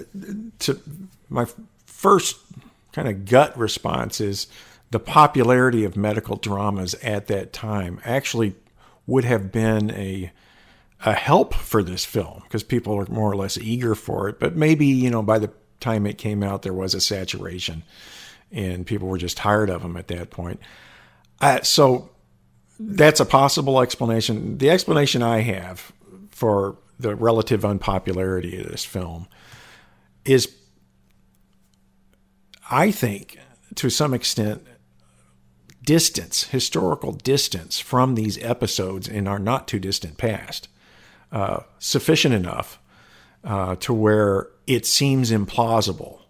to 0.60 0.80
my 1.28 1.46
first 1.86 2.36
kind 2.92 3.08
of 3.08 3.24
gut 3.24 3.58
response 3.58 4.20
is 4.20 4.46
the 4.92 5.00
popularity 5.00 5.82
of 5.82 5.96
medical 5.96 6.36
dramas 6.36 6.94
at 7.02 7.26
that 7.26 7.52
time 7.52 8.00
actually 8.04 8.54
would 9.08 9.24
have 9.24 9.50
been 9.50 9.90
a 9.90 10.30
a 11.04 11.14
help 11.14 11.52
for 11.52 11.82
this 11.82 12.04
film 12.04 12.42
because 12.44 12.62
people 12.62 12.94
are 12.94 13.06
more 13.06 13.30
or 13.30 13.36
less 13.36 13.58
eager 13.58 13.96
for 13.96 14.28
it. 14.28 14.38
But 14.38 14.54
maybe 14.54 14.86
you 14.86 15.10
know 15.10 15.22
by 15.22 15.40
the 15.40 15.50
time 15.80 16.06
it 16.06 16.16
came 16.16 16.44
out, 16.44 16.62
there 16.62 16.72
was 16.72 16.94
a 16.94 17.00
saturation, 17.00 17.82
and 18.52 18.86
people 18.86 19.08
were 19.08 19.18
just 19.18 19.36
tired 19.36 19.68
of 19.68 19.82
them 19.82 19.96
at 19.96 20.06
that 20.08 20.30
point. 20.30 20.60
Uh, 21.44 21.60
so 21.60 22.08
that's 22.80 23.20
a 23.20 23.26
possible 23.26 23.82
explanation. 23.82 24.56
The 24.56 24.70
explanation 24.70 25.22
I 25.22 25.40
have 25.40 25.92
for 26.30 26.78
the 26.98 27.14
relative 27.14 27.66
unpopularity 27.66 28.58
of 28.58 28.70
this 28.70 28.82
film 28.82 29.28
is, 30.24 30.56
I 32.70 32.90
think, 32.90 33.38
to 33.74 33.90
some 33.90 34.14
extent, 34.14 34.66
distance, 35.82 36.44
historical 36.44 37.12
distance 37.12 37.78
from 37.78 38.14
these 38.14 38.38
episodes 38.38 39.06
in 39.06 39.28
our 39.28 39.38
not 39.38 39.68
too 39.68 39.78
distant 39.78 40.16
past, 40.16 40.68
uh, 41.30 41.60
sufficient 41.78 42.32
enough 42.32 42.78
uh, 43.44 43.76
to 43.80 43.92
where 43.92 44.48
it 44.66 44.86
seems 44.86 45.30
implausible 45.30 46.20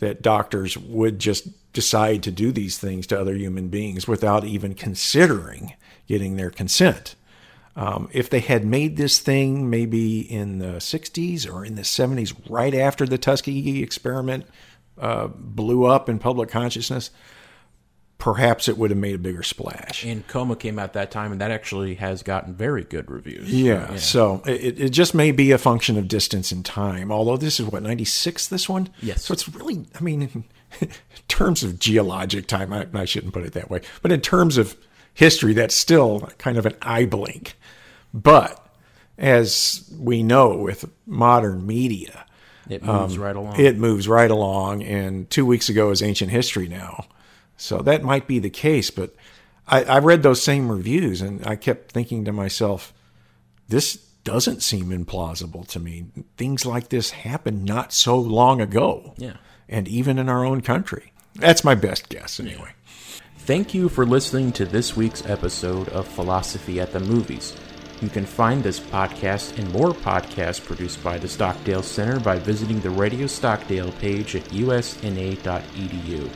that 0.00 0.22
doctors 0.22 0.76
would 0.76 1.20
just 1.20 1.46
decide 1.72 2.22
to 2.24 2.30
do 2.30 2.52
these 2.52 2.78
things 2.78 3.06
to 3.08 3.20
other 3.20 3.34
human 3.34 3.68
beings 3.68 4.08
without 4.08 4.44
even 4.44 4.74
considering 4.74 5.74
getting 6.06 6.36
their 6.36 6.50
consent. 6.50 7.14
Um, 7.76 8.08
if 8.12 8.28
they 8.28 8.40
had 8.40 8.64
made 8.64 8.96
this 8.96 9.20
thing 9.20 9.70
maybe 9.70 10.20
in 10.20 10.58
the 10.58 10.78
60s 10.78 11.50
or 11.50 11.64
in 11.64 11.76
the 11.76 11.82
70s, 11.82 12.34
right 12.48 12.74
after 12.74 13.06
the 13.06 13.16
Tuskegee 13.16 13.82
experiment 13.82 14.44
uh, 14.98 15.28
blew 15.28 15.84
up 15.84 16.08
in 16.08 16.18
public 16.18 16.50
consciousness, 16.50 17.10
perhaps 18.18 18.68
it 18.68 18.76
would 18.76 18.90
have 18.90 18.98
made 18.98 19.14
a 19.14 19.18
bigger 19.18 19.42
splash. 19.42 20.04
And 20.04 20.26
Coma 20.26 20.56
came 20.56 20.78
out 20.78 20.92
that 20.92 21.10
time, 21.10 21.32
and 21.32 21.40
that 21.40 21.50
actually 21.50 21.94
has 21.94 22.22
gotten 22.22 22.54
very 22.54 22.84
good 22.84 23.10
reviews. 23.10 23.52
Yeah, 23.52 23.96
so 23.96 24.42
it, 24.44 24.80
it 24.80 24.88
just 24.90 25.14
may 25.14 25.32
be 25.32 25.52
a 25.52 25.58
function 25.58 25.96
of 25.96 26.06
distance 26.06 26.52
and 26.52 26.64
time. 26.64 27.10
Although 27.10 27.38
this 27.38 27.58
is 27.58 27.66
what 27.66 27.82
ninety 27.82 28.04
six, 28.04 28.46
this 28.46 28.68
one. 28.68 28.90
Yes. 29.00 29.24
So 29.24 29.32
it's 29.32 29.48
really, 29.48 29.86
I 29.98 30.02
mean, 30.02 30.44
in, 30.80 30.88
terms 31.28 31.62
of 31.62 31.78
geologic 31.78 32.46
time, 32.46 32.72
I, 32.72 32.86
I 32.92 33.04
shouldn't 33.04 33.32
put 33.32 33.44
it 33.44 33.52
that 33.54 33.70
way, 33.70 33.80
but 34.02 34.12
in 34.12 34.20
terms 34.20 34.58
of 34.58 34.76
history, 35.14 35.52
that's 35.52 35.74
still 35.74 36.20
kind 36.38 36.56
of 36.58 36.66
an 36.66 36.76
eye 36.82 37.04
blink. 37.06 37.54
But 38.12 38.64
as 39.18 39.88
we 39.98 40.22
know 40.22 40.56
with 40.56 40.86
modern 41.06 41.66
media, 41.66 42.24
It 42.68 42.82
moves 42.82 43.16
um, 43.16 43.22
right 43.22 43.36
along. 43.36 43.60
it 43.60 43.76
moves 43.76 44.08
right 44.08 44.30
along. 44.30 44.82
And 44.82 45.28
two 45.30 45.44
weeks 45.46 45.68
ago 45.68 45.90
is 45.90 46.02
ancient 46.02 46.30
history 46.30 46.68
now. 46.68 47.06
So 47.56 47.78
that 47.78 48.02
might 48.02 48.26
be 48.26 48.38
the 48.38 48.50
case. 48.50 48.90
But 48.90 49.14
I, 49.68 49.84
I 49.84 49.98
read 49.98 50.22
those 50.22 50.42
same 50.42 50.70
reviews 50.70 51.20
and 51.20 51.46
I 51.46 51.56
kept 51.56 51.92
thinking 51.92 52.24
to 52.24 52.32
myself, 52.32 52.92
this 53.68 53.96
doesn't 54.24 54.62
seem 54.62 54.86
implausible 54.90 55.66
to 55.68 55.78
me. 55.80 56.06
Things 56.36 56.64
like 56.66 56.88
this 56.88 57.10
happened 57.10 57.64
not 57.64 57.92
so 57.92 58.16
long 58.18 58.60
ago. 58.60 59.14
Yeah. 59.18 59.36
And 59.70 59.88
even 59.88 60.18
in 60.18 60.28
our 60.28 60.44
own 60.44 60.60
country. 60.60 61.12
That's 61.36 61.64
my 61.64 61.74
best 61.74 62.10
guess, 62.10 62.38
anyway. 62.38 62.72
Thank 63.38 63.72
you 63.72 63.88
for 63.88 64.04
listening 64.04 64.52
to 64.52 64.66
this 64.66 64.94
week's 64.96 65.24
episode 65.24 65.88
of 65.88 66.06
Philosophy 66.06 66.78
at 66.80 66.92
the 66.92 67.00
Movies. 67.00 67.56
You 68.02 68.08
can 68.08 68.26
find 68.26 68.62
this 68.62 68.80
podcast 68.80 69.58
and 69.58 69.70
more 69.72 69.92
podcasts 69.92 70.64
produced 70.64 71.02
by 71.02 71.18
the 71.18 71.28
Stockdale 71.28 71.82
Center 71.82 72.20
by 72.20 72.38
visiting 72.38 72.80
the 72.80 72.90
Radio 72.90 73.26
Stockdale 73.26 73.92
page 73.92 74.36
at 74.36 74.44
usna.edu. 74.44 76.30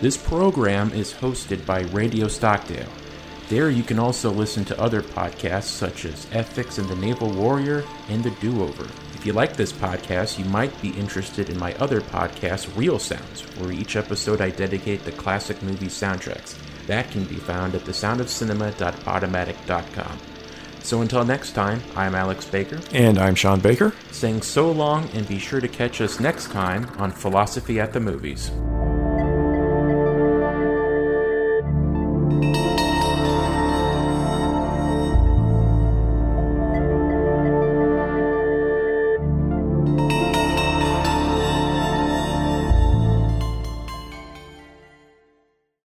This 0.00 0.16
program 0.16 0.92
is 0.92 1.12
hosted 1.12 1.66
by 1.66 1.82
Radio 1.82 2.28
Stockdale. 2.28 2.88
There 3.48 3.70
you 3.70 3.82
can 3.82 3.98
also 3.98 4.30
listen 4.30 4.64
to 4.66 4.80
other 4.80 5.02
podcasts 5.02 5.64
such 5.64 6.04
as 6.04 6.26
Ethics 6.32 6.78
and 6.78 6.88
the 6.88 6.96
Naval 6.96 7.32
Warrior 7.32 7.84
and 8.08 8.22
The 8.22 8.30
Do 8.32 8.62
Over. 8.62 8.86
If 9.20 9.26
you 9.26 9.34
like 9.34 9.54
this 9.54 9.70
podcast, 9.70 10.38
you 10.38 10.46
might 10.46 10.80
be 10.80 10.98
interested 10.98 11.50
in 11.50 11.58
my 11.58 11.74
other 11.74 12.00
podcast, 12.00 12.74
Real 12.74 12.98
Sounds, 12.98 13.42
where 13.58 13.70
each 13.70 13.94
episode 13.94 14.40
I 14.40 14.48
dedicate 14.48 15.04
the 15.04 15.12
classic 15.12 15.62
movie 15.62 15.88
soundtracks. 15.88 16.56
That 16.86 17.10
can 17.10 17.24
be 17.24 17.34
found 17.34 17.74
at 17.74 17.82
thesoundofcinema.podomatic.com. 17.82 20.18
So 20.82 21.02
until 21.02 21.26
next 21.26 21.52
time, 21.52 21.82
I'm 21.94 22.14
Alex 22.14 22.46
Baker, 22.46 22.80
And 22.94 23.18
I'm 23.18 23.34
Sean 23.34 23.60
Baker. 23.60 23.92
saying 24.10 24.40
so 24.40 24.72
long 24.72 25.06
and 25.10 25.28
be 25.28 25.38
sure 25.38 25.60
to 25.60 25.68
catch 25.68 26.00
us 26.00 26.18
next 26.18 26.50
time 26.50 26.88
on 26.96 27.12
Philosophy 27.12 27.78
at 27.78 27.92
the 27.92 28.00
Movies. 28.00 28.50